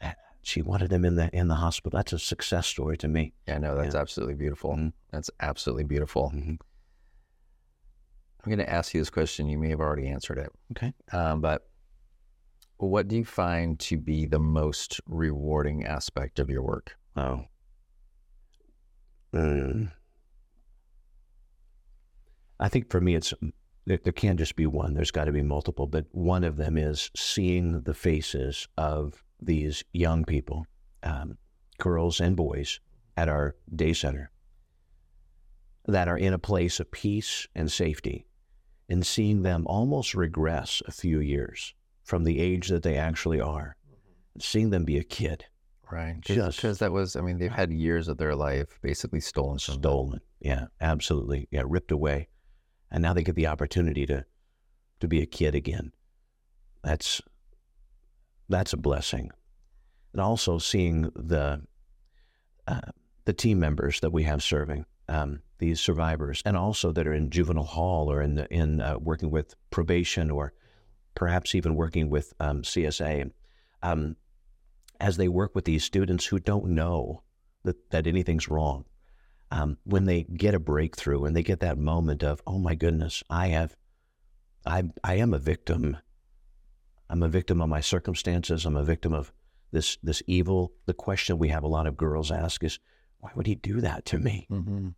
that 0.00 0.16
She 0.40 0.62
wanted 0.62 0.88
them 0.88 1.04
in 1.04 1.14
the 1.14 1.28
in 1.36 1.48
the 1.48 1.56
hospital. 1.56 1.98
That's 1.98 2.14
a 2.14 2.18
success 2.18 2.66
story 2.66 2.96
to 2.96 3.06
me. 3.06 3.34
Yeah, 3.46 3.58
no, 3.58 3.76
that's 3.76 3.94
absolutely 3.94 4.34
beautiful. 4.34 4.74
Mhm. 4.74 4.94
That's 5.10 5.30
absolutely 5.40 5.84
beautiful. 5.84 6.30
Mhm. 6.34 6.58
I'm 8.40 8.46
going 8.46 8.56
to 8.56 8.70
ask 8.70 8.94
you 8.94 9.00
this 9.02 9.10
question. 9.10 9.46
You 9.46 9.58
may 9.58 9.68
have 9.68 9.80
already 9.80 10.08
answered 10.08 10.38
it. 10.38 10.50
Okay. 10.70 10.94
Um, 11.12 11.42
but 11.42 11.68
what 12.78 13.08
do 13.08 13.16
you 13.16 13.26
find 13.26 13.78
to 13.80 13.98
be 13.98 14.24
the 14.24 14.38
most 14.38 15.02
rewarding 15.04 15.84
aspect 15.84 16.38
of 16.38 16.48
your 16.48 16.62
work? 16.62 16.96
Oh. 17.14 17.44
Mm. 19.34 19.92
I 22.58 22.70
think 22.70 22.88
for 22.88 23.02
me, 23.02 23.16
it's 23.16 23.34
there, 23.86 23.98
there 24.02 24.12
can't 24.12 24.38
just 24.38 24.56
be 24.56 24.66
one. 24.66 24.94
There's 24.94 25.10
got 25.10 25.24
to 25.24 25.32
be 25.32 25.42
multiple, 25.42 25.86
but 25.86 26.06
one 26.12 26.44
of 26.44 26.56
them 26.56 26.76
is 26.76 27.10
seeing 27.16 27.80
the 27.82 27.94
faces 27.94 28.68
of 28.76 29.22
these 29.40 29.84
young 29.92 30.24
people, 30.24 30.66
um, 31.02 31.38
girls 31.78 32.20
and 32.20 32.36
boys, 32.36 32.80
at 33.16 33.28
our 33.28 33.56
day 33.74 33.92
center 33.92 34.30
that 35.86 36.08
are 36.08 36.18
in 36.18 36.32
a 36.32 36.38
place 36.38 36.80
of 36.80 36.90
peace 36.90 37.46
and 37.54 37.70
safety, 37.70 38.26
and 38.88 39.06
seeing 39.06 39.42
them 39.42 39.64
almost 39.66 40.14
regress 40.14 40.82
a 40.86 40.90
few 40.92 41.20
years 41.20 41.74
from 42.02 42.24
the 42.24 42.40
age 42.40 42.68
that 42.68 42.82
they 42.82 42.96
actually 42.96 43.40
are, 43.40 43.76
seeing 44.40 44.70
them 44.70 44.84
be 44.84 44.98
a 44.98 45.04
kid. 45.04 45.44
Right. 45.90 46.20
Just- 46.20 46.58
Because 46.58 46.78
that 46.80 46.90
was, 46.92 47.14
I 47.14 47.20
mean, 47.20 47.38
they've 47.38 47.52
had 47.52 47.72
years 47.72 48.08
of 48.08 48.16
their 48.18 48.34
life 48.34 48.78
basically 48.82 49.20
stolen 49.20 49.58
stolen. 49.60 50.20
Yeah, 50.40 50.66
absolutely. 50.80 51.46
Yeah, 51.52 51.62
ripped 51.64 51.92
away. 51.92 52.28
And 52.90 53.02
now 53.02 53.12
they 53.12 53.22
get 53.22 53.34
the 53.34 53.46
opportunity 53.46 54.06
to 54.06 54.24
to 55.00 55.08
be 55.08 55.20
a 55.20 55.26
kid 55.26 55.54
again. 55.54 55.92
That's 56.82 57.20
that's 58.48 58.72
a 58.72 58.76
blessing, 58.76 59.30
and 60.12 60.20
also 60.20 60.58
seeing 60.58 61.10
the 61.14 61.62
uh, 62.66 62.80
the 63.24 63.32
team 63.32 63.58
members 63.58 64.00
that 64.00 64.12
we 64.12 64.22
have 64.24 64.42
serving 64.42 64.86
um, 65.08 65.40
these 65.58 65.80
survivors, 65.80 66.42
and 66.44 66.56
also 66.56 66.92
that 66.92 67.06
are 67.06 67.14
in 67.14 67.30
juvenile 67.30 67.64
hall 67.64 68.10
or 68.10 68.22
in 68.22 68.34
the, 68.34 68.52
in 68.52 68.80
uh, 68.80 68.98
working 68.98 69.30
with 69.30 69.54
probation 69.70 70.30
or 70.30 70.52
perhaps 71.14 71.54
even 71.54 71.74
working 71.74 72.10
with 72.10 72.34
um, 72.40 72.62
CSA, 72.62 73.30
um, 73.82 74.16
as 75.00 75.16
they 75.16 75.28
work 75.28 75.54
with 75.54 75.64
these 75.64 75.84
students 75.84 76.26
who 76.26 76.38
don't 76.38 76.66
know 76.66 77.22
that 77.64 77.90
that 77.90 78.06
anything's 78.06 78.48
wrong. 78.48 78.84
Um, 79.56 79.78
when 79.84 80.04
they 80.04 80.24
get 80.24 80.54
a 80.54 80.58
breakthrough 80.58 81.24
and 81.24 81.34
they 81.34 81.42
get 81.42 81.60
that 81.60 81.78
moment 81.78 82.22
of, 82.22 82.42
oh 82.46 82.58
my 82.58 82.74
goodness, 82.74 83.22
I 83.30 83.48
have, 83.48 83.74
I 84.66 84.82
I 85.02 85.14
am 85.14 85.32
a 85.32 85.38
victim. 85.38 85.96
I'm 87.08 87.22
a 87.22 87.28
victim 87.28 87.62
of 87.62 87.68
my 87.68 87.80
circumstances. 87.80 88.66
I'm 88.66 88.76
a 88.76 88.84
victim 88.84 89.14
of 89.14 89.32
this 89.72 89.96
this 90.02 90.22
evil. 90.26 90.72
The 90.84 90.94
question 90.94 91.38
we 91.38 91.48
have 91.48 91.64
a 91.64 91.68
lot 91.68 91.86
of 91.86 91.96
girls 91.96 92.30
ask 92.30 92.64
is, 92.64 92.78
why 93.20 93.30
would 93.34 93.46
he 93.46 93.54
do 93.54 93.80
that 93.80 94.04
to 94.06 94.18
me? 94.18 94.46
Mm-hmm. 94.50 94.88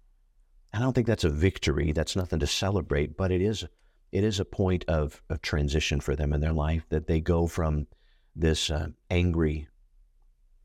I 0.73 0.79
don't 0.81 0.93
think 0.93 1.07
that's 1.07 1.25
a 1.25 1.31
victory. 1.31 1.93
That's 1.93 2.17
nothing 2.17 2.41
to 2.41 2.47
celebrate, 2.47 3.17
but 3.17 3.31
it 3.31 3.41
is 3.41 3.65
it 4.11 4.25
is 4.25 4.41
a 4.41 4.45
point 4.45 4.85
of, 4.89 5.23
of 5.31 5.41
transition 5.41 6.01
for 6.01 6.17
them 6.17 6.33
in 6.33 6.41
their 6.41 6.53
life 6.53 6.85
that 6.89 7.07
they 7.07 7.21
go 7.21 7.47
from 7.47 7.87
this 8.35 8.71
uh, 8.71 8.89
angry, 9.11 9.69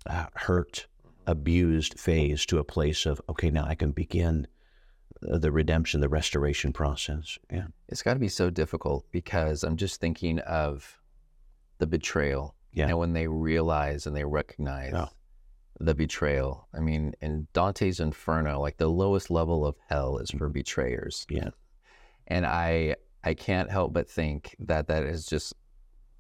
uh, 0.08 0.28
hurt, 0.34 0.88
abused 1.28 2.00
phase 2.00 2.46
to 2.48 2.60
a 2.60 2.64
place 2.64 3.06
of 3.06 3.22
okay, 3.30 3.50
now 3.50 3.66
I 3.66 3.76
can 3.76 3.92
begin 3.92 4.48
the 5.22 5.52
redemption, 5.52 6.02
the 6.02 6.10
restoration 6.10 6.74
process. 6.74 7.38
Yeah, 7.52 7.68
It's 7.88 8.02
got 8.02 8.14
to 8.16 8.20
be 8.20 8.28
so 8.28 8.50
difficult 8.50 9.06
because 9.12 9.64
I'm 9.64 9.78
just 9.78 10.02
thinking 10.02 10.40
of 10.40 11.00
the 11.78 11.88
betrayal. 11.88 12.56
Yeah. 12.74 12.88
And 12.90 12.98
when 12.98 13.14
they 13.14 13.28
realize 13.28 14.06
and 14.06 14.16
they 14.16 14.26
recognize 14.26 14.92
Yeah. 14.92 15.08
the 15.80 15.96
betrayal. 15.96 16.68
I 16.74 16.80
mean, 16.82 17.14
in 17.22 17.48
Dante's 17.54 18.00
Inferno, 18.02 18.60
like 18.60 18.78
the 18.78 18.90
lowest 18.90 19.30
level 19.30 19.66
of 19.66 19.76
hell 19.88 20.18
is 20.18 20.32
for 20.32 20.50
betrayers. 20.50 21.26
yeah, 21.30 21.50
And 22.28 22.46
I 22.46 22.96
I 23.24 23.34
can't 23.34 23.72
help 23.72 23.94
but 23.94 24.10
think 24.10 24.56
that 24.60 24.88
that 24.88 25.04
is 25.04 25.26
just 25.26 25.54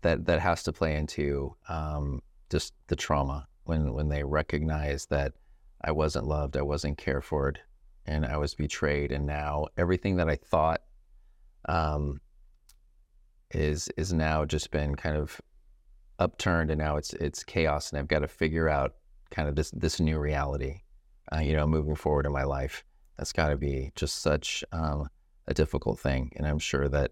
that 0.02 0.26
that 0.28 0.39
has 0.39 0.63
to 0.63 0.72
play 0.72 0.96
into 0.96 1.56
um, 1.68 2.22
just 2.50 2.74
the 2.88 2.96
trauma 2.96 3.48
when 3.65 3.93
when 3.93 4.10
they 4.10 4.23
recognize 4.23 5.06
that 5.08 5.34
I 5.84 5.91
wasn't 5.91 6.28
loved, 6.28 6.58
I 6.58 6.62
wasn't 6.62 6.97
cared 6.97 7.23
for, 7.23 7.54
and 8.06 8.26
I 8.26 8.38
was 8.38 8.56
betrayed, 8.56 9.12
and 9.12 9.26
now 9.26 9.67
everything 9.78 10.17
that 10.17 10.30
I 10.30 10.36
thought 10.36 10.82
um, 11.65 12.19
is 13.52 13.89
is 13.97 14.13
now 14.13 14.45
just 14.45 14.71
been 14.71 14.95
kind 14.95 15.17
of 15.17 15.39
upturned, 16.19 16.71
and 16.71 16.80
now 16.80 16.97
it's 16.97 17.13
it's 17.13 17.43
chaos, 17.43 17.91
and 17.91 17.99
I've 17.99 18.08
got 18.08 18.19
to 18.19 18.28
figure 18.28 18.69
out 18.69 18.95
kind 19.32 19.47
of 19.47 19.56
this 19.56 19.71
this 19.71 19.99
new 19.99 20.19
reality, 20.19 20.82
uh, 21.34 21.39
you 21.39 21.54
know, 21.54 21.67
moving 21.67 21.95
forward 21.95 22.26
in 22.26 22.32
my 22.32 22.43
life. 22.43 22.84
That's 23.17 23.34
got 23.34 23.49
to 23.49 23.58
be 23.58 23.91
just 23.95 24.21
such 24.21 24.63
um, 24.71 25.08
a 25.47 25.54
difficult 25.54 25.99
thing, 25.99 26.32
and 26.36 26.47
I'm 26.47 26.60
sure 26.60 26.88
that 26.89 27.12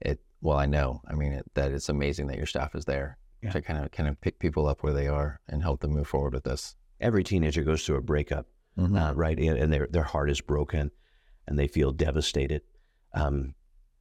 it. 0.00 0.20
Well, 0.42 0.58
I 0.58 0.66
know. 0.66 1.00
I 1.08 1.14
mean, 1.14 1.32
it, 1.32 1.46
that 1.54 1.72
it's 1.72 1.88
amazing 1.88 2.26
that 2.28 2.36
your 2.36 2.46
staff 2.46 2.74
is 2.74 2.84
there 2.84 3.16
Yeah. 3.46 3.52
to 3.52 3.62
kind 3.62 3.84
of 3.84 3.90
kind 3.92 4.08
of 4.08 4.20
pick 4.20 4.38
people 4.38 4.66
up 4.66 4.82
where 4.82 4.92
they 4.92 5.08
are 5.08 5.40
and 5.48 5.62
help 5.62 5.80
them 5.80 5.92
move 5.92 6.08
forward 6.08 6.34
with 6.34 6.44
this. 6.44 6.76
every 7.00 7.24
teenager 7.24 7.62
goes 7.62 7.84
through 7.84 7.96
a 7.96 8.02
breakup. 8.02 8.46
uh, 8.78 9.12
right? 9.14 9.38
And, 9.38 9.56
and 9.58 9.72
their 9.72 9.86
their 9.90 10.02
heart 10.04 10.30
is 10.30 10.40
broken, 10.40 10.90
and 11.46 11.58
they 11.58 11.66
feel 11.68 11.92
devastated. 11.92 12.62
Um, 13.14 13.54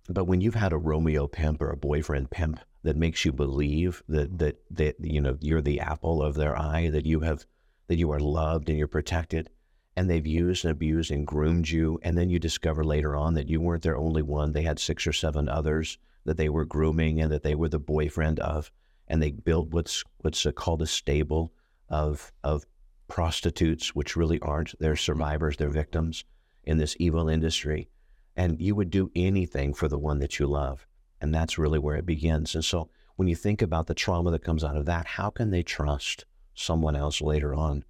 but 0.09 0.25
when 0.25 0.41
you've 0.41 0.55
had 0.55 0.73
a 0.73 0.77
Romeo 0.77 1.27
pimp 1.27 1.61
or 1.61 1.69
a 1.71 1.77
boyfriend 1.77 2.29
pimp 2.29 2.59
that 2.83 2.95
makes 2.97 3.25
you 3.25 3.31
believe 3.31 4.03
that 4.09 4.37
that 4.37 4.57
that 4.71 4.95
you 4.99 5.21
know 5.21 5.37
you're 5.41 5.61
the 5.61 5.79
apple 5.79 6.21
of 6.21 6.35
their 6.35 6.57
eye, 6.57 6.89
that 6.89 7.05
you 7.05 7.21
have 7.21 7.45
that 7.87 7.97
you 7.97 8.11
are 8.11 8.19
loved 8.19 8.69
and 8.69 8.77
you're 8.77 8.87
protected, 8.87 9.49
and 9.95 10.09
they've 10.09 10.27
used 10.27 10.65
and 10.65 10.71
abused 10.71 11.11
and 11.11 11.25
groomed 11.27 11.69
you, 11.69 11.99
and 12.03 12.17
then 12.17 12.29
you 12.29 12.39
discover 12.39 12.83
later 12.83 13.15
on 13.15 13.33
that 13.35 13.49
you 13.49 13.61
weren't 13.61 13.83
their 13.83 13.97
only 13.97 14.21
one; 14.21 14.51
they 14.53 14.63
had 14.63 14.79
six 14.79 15.07
or 15.07 15.13
seven 15.13 15.47
others 15.49 15.97
that 16.25 16.37
they 16.37 16.49
were 16.49 16.65
grooming 16.65 17.21
and 17.21 17.31
that 17.31 17.43
they 17.43 17.55
were 17.55 17.69
the 17.69 17.79
boyfriend 17.79 18.39
of, 18.39 18.71
and 19.07 19.21
they 19.21 19.31
built 19.31 19.69
what's 19.69 20.03
what's 20.19 20.45
uh, 20.45 20.51
called 20.51 20.81
a 20.81 20.87
stable 20.87 21.53
of 21.89 22.31
of 22.43 22.65
prostitutes, 23.07 23.93
which 23.93 24.15
really 24.15 24.39
aren't. 24.39 24.77
They're 24.79 24.95
survivors, 24.95 25.57
they're 25.57 25.69
victims 25.69 26.23
in 26.63 26.77
this 26.77 26.95
evil 26.99 27.29
industry. 27.29 27.89
And 28.35 28.59
you 28.59 28.75
would 28.75 28.89
do 28.89 29.11
anything 29.15 29.73
for 29.73 29.87
the 29.87 29.99
one 29.99 30.19
that 30.19 30.39
you 30.39 30.47
love. 30.47 30.85
And 31.21 31.33
that's 31.33 31.57
really 31.57 31.79
where 31.79 31.95
it 31.95 32.05
begins. 32.05 32.55
And 32.55 32.65
so 32.65 32.89
when 33.15 33.27
you 33.27 33.35
think 33.35 33.61
about 33.61 33.87
the 33.87 33.93
trauma 33.93 34.31
that 34.31 34.43
comes 34.43 34.63
out 34.63 34.75
of 34.75 34.85
that, 34.85 35.05
how 35.05 35.29
can 35.29 35.51
they 35.51 35.63
trust 35.63 36.25
someone 36.53 36.95
else 36.95 37.21
later 37.21 37.53
on 37.53 37.85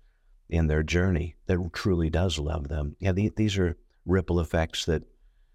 in 0.49 0.67
their 0.67 0.84
journey 0.84 1.36
that 1.47 1.58
truly 1.73 2.10
does 2.10 2.38
love 2.38 2.67
them? 2.67 2.95
Yeah, 2.99 3.13
the, 3.13 3.32
these 3.36 3.58
are 3.58 3.78
ripple 4.06 4.39
effects 4.39 4.86
that 4.86 5.04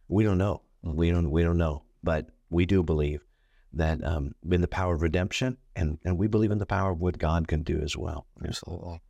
we 0.08 0.24
don't 0.24 0.38
know. 0.38 0.62
We 0.82 1.10
don't 1.10 1.30
we 1.30 1.42
don't 1.42 1.58
know. 1.58 1.84
But 2.02 2.30
we 2.48 2.66
do 2.66 2.82
believe 2.82 3.24
that 3.72 4.02
um, 4.04 4.34
in 4.50 4.60
the 4.60 4.68
power 4.68 4.94
of 4.94 5.02
redemption, 5.02 5.56
and, 5.76 5.98
and 6.04 6.18
we 6.18 6.26
believe 6.26 6.50
in 6.50 6.58
the 6.58 6.66
power 6.66 6.92
of 6.92 7.00
what 7.00 7.18
God 7.18 7.48
can 7.48 7.62
do 7.62 7.80
as 7.80 7.96
well. 7.96 8.26
Absolutely. 8.44 9.00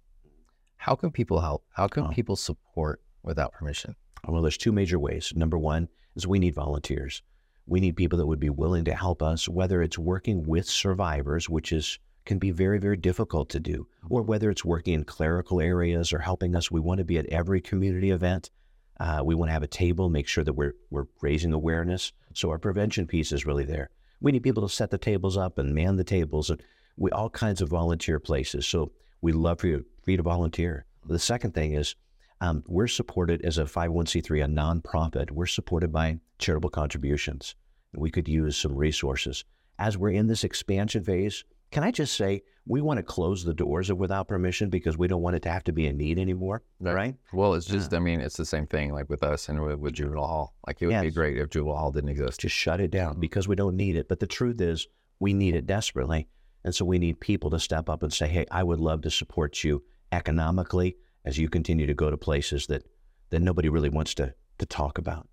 How 0.76 0.94
can 0.94 1.10
people 1.10 1.40
help? 1.40 1.64
How 1.70 1.88
can 1.88 2.08
people 2.08 2.36
support 2.36 3.02
without 3.22 3.52
permission? 3.52 3.96
Well, 4.26 4.42
there's 4.42 4.56
two 4.56 4.72
major 4.72 4.98
ways. 4.98 5.32
Number 5.34 5.58
one 5.58 5.88
is 6.16 6.26
we 6.26 6.38
need 6.38 6.54
volunteers. 6.54 7.22
We 7.66 7.80
need 7.80 7.96
people 7.96 8.18
that 8.18 8.26
would 8.26 8.40
be 8.40 8.50
willing 8.50 8.84
to 8.86 8.94
help 8.94 9.22
us, 9.22 9.48
whether 9.48 9.82
it's 9.82 9.98
working 9.98 10.42
with 10.44 10.66
survivors, 10.66 11.48
which 11.48 11.72
is 11.72 11.98
can 12.26 12.38
be 12.38 12.50
very, 12.50 12.78
very 12.78 12.96
difficult 12.96 13.48
to 13.50 13.60
do, 13.60 13.86
or 14.08 14.22
whether 14.22 14.50
it's 14.50 14.64
working 14.64 14.94
in 14.94 15.04
clerical 15.04 15.60
areas 15.60 16.12
or 16.12 16.18
helping 16.18 16.54
us. 16.54 16.70
We 16.70 16.80
want 16.80 16.98
to 16.98 17.04
be 17.04 17.18
at 17.18 17.26
every 17.26 17.60
community 17.60 18.10
event. 18.10 18.50
Uh, 18.98 19.22
we 19.24 19.34
want 19.34 19.48
to 19.48 19.54
have 19.54 19.62
a 19.62 19.68
table, 19.68 20.10
make 20.10 20.28
sure 20.28 20.44
that 20.44 20.52
we're 20.52 20.74
we're 20.90 21.06
raising 21.22 21.52
awareness. 21.52 22.12
So 22.34 22.50
our 22.50 22.58
prevention 22.58 23.06
piece 23.06 23.32
is 23.32 23.46
really 23.46 23.64
there. 23.64 23.90
We 24.20 24.32
need 24.32 24.42
people 24.42 24.66
to 24.66 24.74
set 24.74 24.90
the 24.90 24.98
tables 24.98 25.36
up 25.36 25.58
and 25.58 25.74
man 25.74 25.96
the 25.96 26.04
tables, 26.04 26.50
and 26.50 26.62
we 26.96 27.10
all 27.10 27.30
kinds 27.30 27.60
of 27.60 27.68
volunteer 27.68 28.20
places. 28.20 28.66
So 28.66 28.92
we 29.20 29.32
love 29.32 29.60
for 29.60 29.66
you, 29.66 29.84
for 30.02 30.10
you 30.10 30.16
to 30.16 30.22
volunteer. 30.22 30.84
The 31.06 31.18
second 31.18 31.54
thing 31.54 31.72
is 31.72 31.94
um, 32.40 32.64
we're 32.66 32.86
supported 32.86 33.44
as 33.44 33.58
a 33.58 33.64
501c3, 33.64 34.44
a 34.44 34.48
nonprofit. 34.48 35.30
We're 35.30 35.46
supported 35.46 35.92
by 35.92 36.18
charitable 36.38 36.70
contributions. 36.70 37.54
We 37.94 38.10
could 38.10 38.28
use 38.28 38.56
some 38.56 38.74
resources. 38.74 39.44
As 39.78 39.98
we're 39.98 40.10
in 40.10 40.26
this 40.26 40.44
expansion 40.44 41.04
phase, 41.04 41.44
can 41.70 41.82
I 41.84 41.90
just 41.90 42.16
say 42.16 42.42
we 42.70 42.80
want 42.80 42.98
to 42.98 43.02
close 43.02 43.42
the 43.42 43.52
doors 43.52 43.90
of 43.90 43.98
without 43.98 44.28
permission 44.28 44.70
because 44.70 44.96
we 44.96 45.08
don't 45.08 45.22
want 45.22 45.34
it 45.34 45.42
to 45.42 45.50
have 45.50 45.64
to 45.64 45.72
be 45.72 45.88
a 45.88 45.92
need 45.92 46.20
anymore, 46.20 46.62
Right. 46.78 46.94
right? 46.94 47.14
Well, 47.32 47.54
it's 47.54 47.66
just, 47.66 47.92
I 47.92 47.98
mean, 47.98 48.20
it's 48.20 48.36
the 48.36 48.44
same 48.44 48.64
thing 48.68 48.92
like 48.92 49.10
with 49.10 49.24
us 49.24 49.48
and 49.48 49.60
with, 49.60 49.80
with 49.80 49.94
juvenile 49.94 50.28
hall. 50.28 50.54
Like 50.64 50.80
it 50.80 50.86
would 50.86 51.00
be 51.00 51.10
great 51.10 51.36
if 51.36 51.50
juvenile 51.50 51.76
hall 51.76 51.90
didn't 51.90 52.10
exist. 52.10 52.38
Just 52.40 52.54
shut 52.54 52.80
it 52.80 52.92
down 52.92 53.18
because 53.18 53.48
we 53.48 53.56
don't 53.56 53.76
need 53.76 53.96
it. 53.96 54.08
But 54.08 54.20
the 54.20 54.28
truth 54.28 54.60
is, 54.60 54.86
we 55.18 55.34
need 55.34 55.56
it 55.56 55.66
desperately. 55.66 56.28
And 56.62 56.72
so 56.72 56.84
we 56.84 57.00
need 57.00 57.18
people 57.18 57.50
to 57.50 57.58
step 57.58 57.88
up 57.90 58.04
and 58.04 58.12
say, 58.12 58.28
hey, 58.28 58.46
I 58.52 58.62
would 58.62 58.78
love 58.78 59.00
to 59.02 59.10
support 59.10 59.64
you 59.64 59.82
economically 60.12 60.96
as 61.24 61.38
you 61.38 61.48
continue 61.48 61.88
to 61.88 61.94
go 61.94 62.08
to 62.08 62.16
places 62.16 62.68
that, 62.68 62.84
that 63.30 63.40
nobody 63.40 63.68
really 63.68 63.88
wants 63.88 64.14
to, 64.14 64.32
to 64.58 64.66
talk 64.66 64.96
about. 64.96 65.28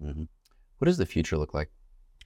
hmm 0.00 0.22
What 0.78 0.86
does 0.86 0.96
the 0.96 1.04
future 1.06 1.36
look 1.36 1.52
like 1.52 1.70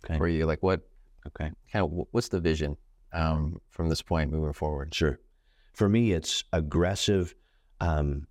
Okay. 0.05 0.19
for 0.19 0.29
you? 0.29 0.47
Like 0.47 0.63
what 0.63 0.83
Okay. 1.27 1.51
kind 1.73 1.85
of 1.85 2.07
what's 2.13 2.29
the 2.29 2.39
vision 2.39 2.77
um, 3.17 3.61
from 3.71 3.89
this 3.89 4.03
point 4.03 4.31
moving 4.31 4.53
forward? 4.53 4.95
Sure. 4.95 5.19
For 5.73 5.89
me, 5.89 6.13
it's 6.13 6.45
aggressive, 6.53 7.35
um, 7.81 8.27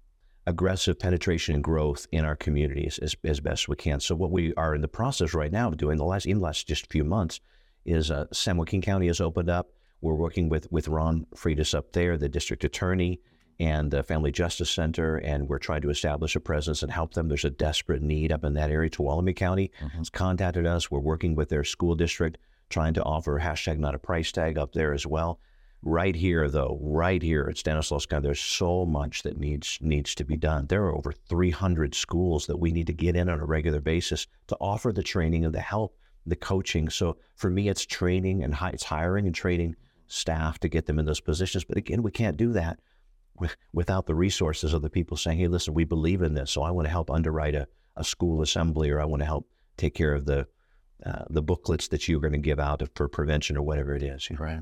aggressive 0.48 0.98
penetration 0.98 1.56
and 1.56 1.64
growth 1.64 2.08
in 2.12 2.24
our 2.24 2.36
communities 2.36 3.00
as, 3.00 3.16
as 3.24 3.40
best 3.40 3.68
we 3.68 3.76
can. 3.76 4.00
So 4.00 4.16
what 4.16 4.32
we 4.32 4.54
are 4.56 4.74
in 4.76 4.82
the 4.82 4.88
process 4.88 5.34
right 5.34 5.52
now 5.52 5.68
of 5.68 5.78
doing 5.78 5.98
the 5.98 6.06
last 6.06 6.26
in 6.26 6.38
the 6.38 6.44
last 6.44 6.68
just 6.68 6.92
few 6.92 7.04
months 7.04 7.40
is 7.86 8.10
uh, 8.10 8.26
San 8.32 8.58
Joaquin 8.58 8.82
County 8.82 9.08
has 9.08 9.22
opened 9.22 9.50
up. 9.50 9.72
We're 10.02 10.16
working 10.16 10.50
with 10.50 10.72
with 10.72 10.88
Ron 10.88 11.26
Freitas 11.36 11.74
up 11.76 11.92
there, 11.94 12.18
the 12.18 12.30
district 12.30 12.64
attorney, 12.64 13.20
and 13.60 13.90
the 13.92 14.04
Family 14.04 14.32
Justice 14.32 14.70
Center, 14.70 15.18
and 15.18 15.48
we're 15.48 15.60
trying 15.60 15.82
to 15.82 15.90
establish 15.90 16.36
a 16.36 16.40
presence 16.40 16.84
and 16.84 16.92
help 16.92 17.14
them. 17.14 17.28
There's 17.28 17.46
a 17.46 17.50
desperate 17.50 18.02
need 18.02 18.32
up 18.32 18.44
in 18.44 18.54
that 18.56 18.70
area. 18.70 18.90
Tuolumne 18.90 19.36
County 19.36 19.72
has 19.98 20.10
contacted 20.10 20.66
us. 20.66 20.92
We're 20.92 21.00
working 21.00 21.36
with 21.36 21.50
their 21.50 21.64
school 21.64 21.96
district, 21.96 22.38
trying 22.70 22.94
to 22.96 23.04
offer 23.04 23.40
hashtag 23.40 23.78
not 23.78 23.96
a 23.96 24.00
price 24.00 24.32
tag 24.32 24.58
up 24.58 24.74
there 24.74 24.94
as 24.94 25.06
well. 25.06 25.40
Right 25.82 26.16
here, 26.16 26.50
though, 26.50 26.80
right 26.82 27.22
here 27.22 27.48
at 27.48 27.58
Stanislaus 27.58 28.08
County, 28.08 28.28
there's 28.28 28.40
so 28.40 28.86
much 28.86 29.22
that 29.22 29.38
needs 29.38 29.78
needs 29.82 30.16
to 30.16 30.24
be 30.24 30.36
done. 30.36 30.66
There 30.66 30.84
are 30.86 30.96
over 30.96 31.12
300 31.12 31.94
schools 31.94 32.48
that 32.48 32.58
we 32.58 32.72
need 32.72 32.88
to 32.88 32.94
get 32.94 33.16
in 33.16 33.30
on 33.30 33.40
a 33.40 33.46
regular 33.46 33.82
basis 33.82 34.26
to 34.48 34.58
offer 34.60 34.92
the 34.92 35.04
training 35.04 35.46
and 35.46 35.54
the 35.54 35.62
help, 35.62 35.96
the 36.26 36.36
coaching. 36.36 36.90
So 36.90 37.18
for 37.36 37.52
me, 37.52 37.70
it's 37.70 37.86
training 37.86 38.44
and 38.44 38.56
hi- 38.56 38.72
it's 38.72 38.84
hiring 38.84 39.28
and 39.28 39.36
training 39.36 39.76
staff 40.08 40.58
to 40.60 40.68
get 40.68 40.88
them 40.88 40.98
in 40.98 41.06
those 41.06 41.22
positions. 41.22 41.66
But 41.66 41.78
again, 41.78 42.02
we 42.02 42.12
can't 42.12 42.38
do 42.38 42.52
that 42.54 42.80
with, 43.38 43.56
without 43.72 44.08
the 44.08 44.16
resources 44.16 44.74
of 44.74 44.82
the 44.82 44.90
people 44.90 45.18
saying, 45.18 45.38
"Hey, 45.38 45.48
listen, 45.48 45.76
we 45.76 45.84
believe 45.84 46.24
in 46.24 46.34
this, 46.34 46.50
so 46.50 46.64
I 46.64 46.72
want 46.72 46.88
to 46.88 46.92
help 46.92 47.12
underwrite 47.12 47.54
a, 47.54 47.68
a 47.96 48.04
school 48.04 48.42
assembly, 48.42 48.90
or 48.90 49.00
I 49.00 49.06
want 49.06 49.22
to 49.22 49.26
help 49.26 49.48
take 49.78 49.94
care 49.94 50.16
of 50.16 50.26
the 50.26 50.48
uh, 51.06 51.24
the 51.30 51.42
booklets 51.42 51.88
that 51.90 52.08
you're 52.08 52.20
going 52.20 52.34
to 52.34 52.40
give 52.40 52.60
out 52.60 52.82
for 52.96 53.08
prevention 53.08 53.58
or 53.58 53.64
whatever 53.64 53.96
it 53.96 54.04
is. 54.04 54.30
you 54.30 54.36
know. 54.36 54.44
Right. 54.44 54.60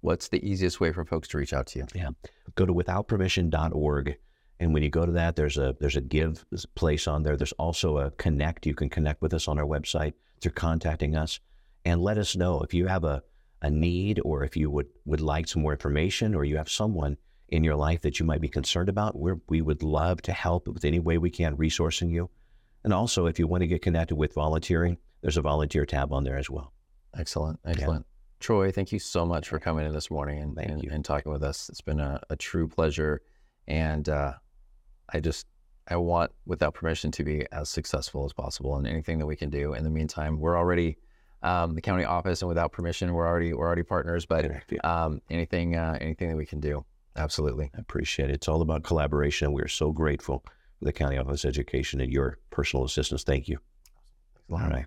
What's 0.00 0.28
the 0.28 0.46
easiest 0.46 0.80
way 0.80 0.92
for 0.92 1.04
folks 1.04 1.28
to 1.28 1.38
reach 1.38 1.54
out 1.54 1.66
to 1.68 1.78
you? 1.78 1.86
Yeah. 1.94 2.10
Go 2.54 2.66
to 2.66 2.74
withoutpermission.org. 2.74 4.16
And 4.60 4.72
when 4.72 4.82
you 4.82 4.90
go 4.90 5.06
to 5.06 5.12
that, 5.12 5.34
there's 5.34 5.56
a 5.56 5.74
there's 5.80 5.96
a 5.96 6.00
give 6.00 6.44
place 6.74 7.08
on 7.08 7.22
there. 7.22 7.36
There's 7.36 7.52
also 7.52 7.98
a 7.98 8.10
connect. 8.12 8.66
You 8.66 8.74
can 8.74 8.88
connect 8.88 9.22
with 9.22 9.34
us 9.34 9.48
on 9.48 9.58
our 9.58 9.64
website 9.64 10.12
through 10.40 10.52
contacting 10.52 11.16
us 11.16 11.40
and 11.84 12.00
let 12.00 12.18
us 12.18 12.36
know 12.36 12.60
if 12.60 12.72
you 12.72 12.86
have 12.86 13.04
a, 13.04 13.22
a 13.62 13.70
need 13.70 14.20
or 14.24 14.44
if 14.44 14.56
you 14.56 14.70
would, 14.70 14.88
would 15.04 15.20
like 15.20 15.48
some 15.48 15.62
more 15.62 15.72
information 15.72 16.34
or 16.34 16.44
you 16.44 16.56
have 16.56 16.68
someone 16.68 17.16
in 17.48 17.64
your 17.64 17.76
life 17.76 18.00
that 18.02 18.18
you 18.18 18.26
might 18.26 18.40
be 18.40 18.48
concerned 18.48 18.88
about. 18.88 19.16
We're, 19.16 19.40
we 19.48 19.60
would 19.60 19.82
love 19.82 20.22
to 20.22 20.32
help 20.32 20.66
with 20.66 20.84
any 20.84 20.98
way 20.98 21.18
we 21.18 21.30
can, 21.30 21.56
resourcing 21.56 22.10
you. 22.10 22.30
And 22.84 22.92
also, 22.92 23.26
if 23.26 23.38
you 23.38 23.46
want 23.46 23.62
to 23.62 23.66
get 23.66 23.82
connected 23.82 24.16
with 24.16 24.34
volunteering, 24.34 24.98
there's 25.24 25.38
a 25.38 25.42
volunteer 25.42 25.86
tab 25.86 26.12
on 26.12 26.22
there 26.22 26.36
as 26.36 26.50
well. 26.50 26.74
Excellent. 27.18 27.58
Excellent. 27.64 28.04
Troy, 28.40 28.70
thank 28.70 28.92
you 28.92 28.98
so 28.98 29.24
much 29.24 29.48
for 29.48 29.58
coming 29.58 29.86
in 29.86 29.92
this 29.94 30.10
morning 30.10 30.38
and, 30.38 30.54
Thank 30.54 30.68
and, 30.68 30.82
you. 30.82 30.90
and 30.92 31.02
talking 31.02 31.32
with 31.32 31.42
us. 31.42 31.70
It's 31.70 31.80
been 31.80 31.98
a, 31.98 32.20
a 32.28 32.36
true 32.36 32.68
pleasure. 32.68 33.22
And 33.66 34.06
uh, 34.06 34.34
I 35.08 35.20
just, 35.20 35.46
I 35.88 35.96
want, 35.96 36.30
without 36.44 36.74
permission, 36.74 37.10
to 37.12 37.24
be 37.24 37.46
as 37.52 37.70
successful 37.70 38.26
as 38.26 38.34
possible 38.34 38.76
in 38.76 38.86
anything 38.86 39.18
that 39.18 39.24
we 39.24 39.34
can 39.34 39.48
do. 39.48 39.72
In 39.72 39.82
the 39.82 39.88
meantime, 39.88 40.38
we're 40.38 40.58
already 40.58 40.98
um, 41.42 41.74
the 41.74 41.80
county 41.80 42.04
office, 42.04 42.42
and 42.42 42.50
without 42.50 42.72
permission, 42.72 43.14
we're 43.14 43.26
already 43.26 43.54
we're 43.54 43.66
already 43.66 43.82
partners. 43.82 44.26
But 44.26 44.50
um, 44.84 45.22
anything 45.30 45.76
uh, 45.76 45.96
anything 46.02 46.28
that 46.28 46.36
we 46.36 46.44
can 46.44 46.60
do, 46.60 46.84
absolutely. 47.16 47.70
I 47.74 47.80
appreciate 47.80 48.28
it. 48.28 48.34
It's 48.34 48.48
all 48.48 48.60
about 48.60 48.82
collaboration. 48.82 49.46
and 49.46 49.54
We 49.54 49.62
are 49.62 49.68
so 49.68 49.90
grateful 49.90 50.44
for 50.78 50.84
the 50.84 50.92
County 50.92 51.16
Office 51.16 51.46
Education 51.46 52.02
and 52.02 52.12
your 52.12 52.38
personal 52.50 52.84
assistance. 52.84 53.24
Thank 53.24 53.48
you. 53.48 53.58
All 54.50 54.58
right. 54.58 54.86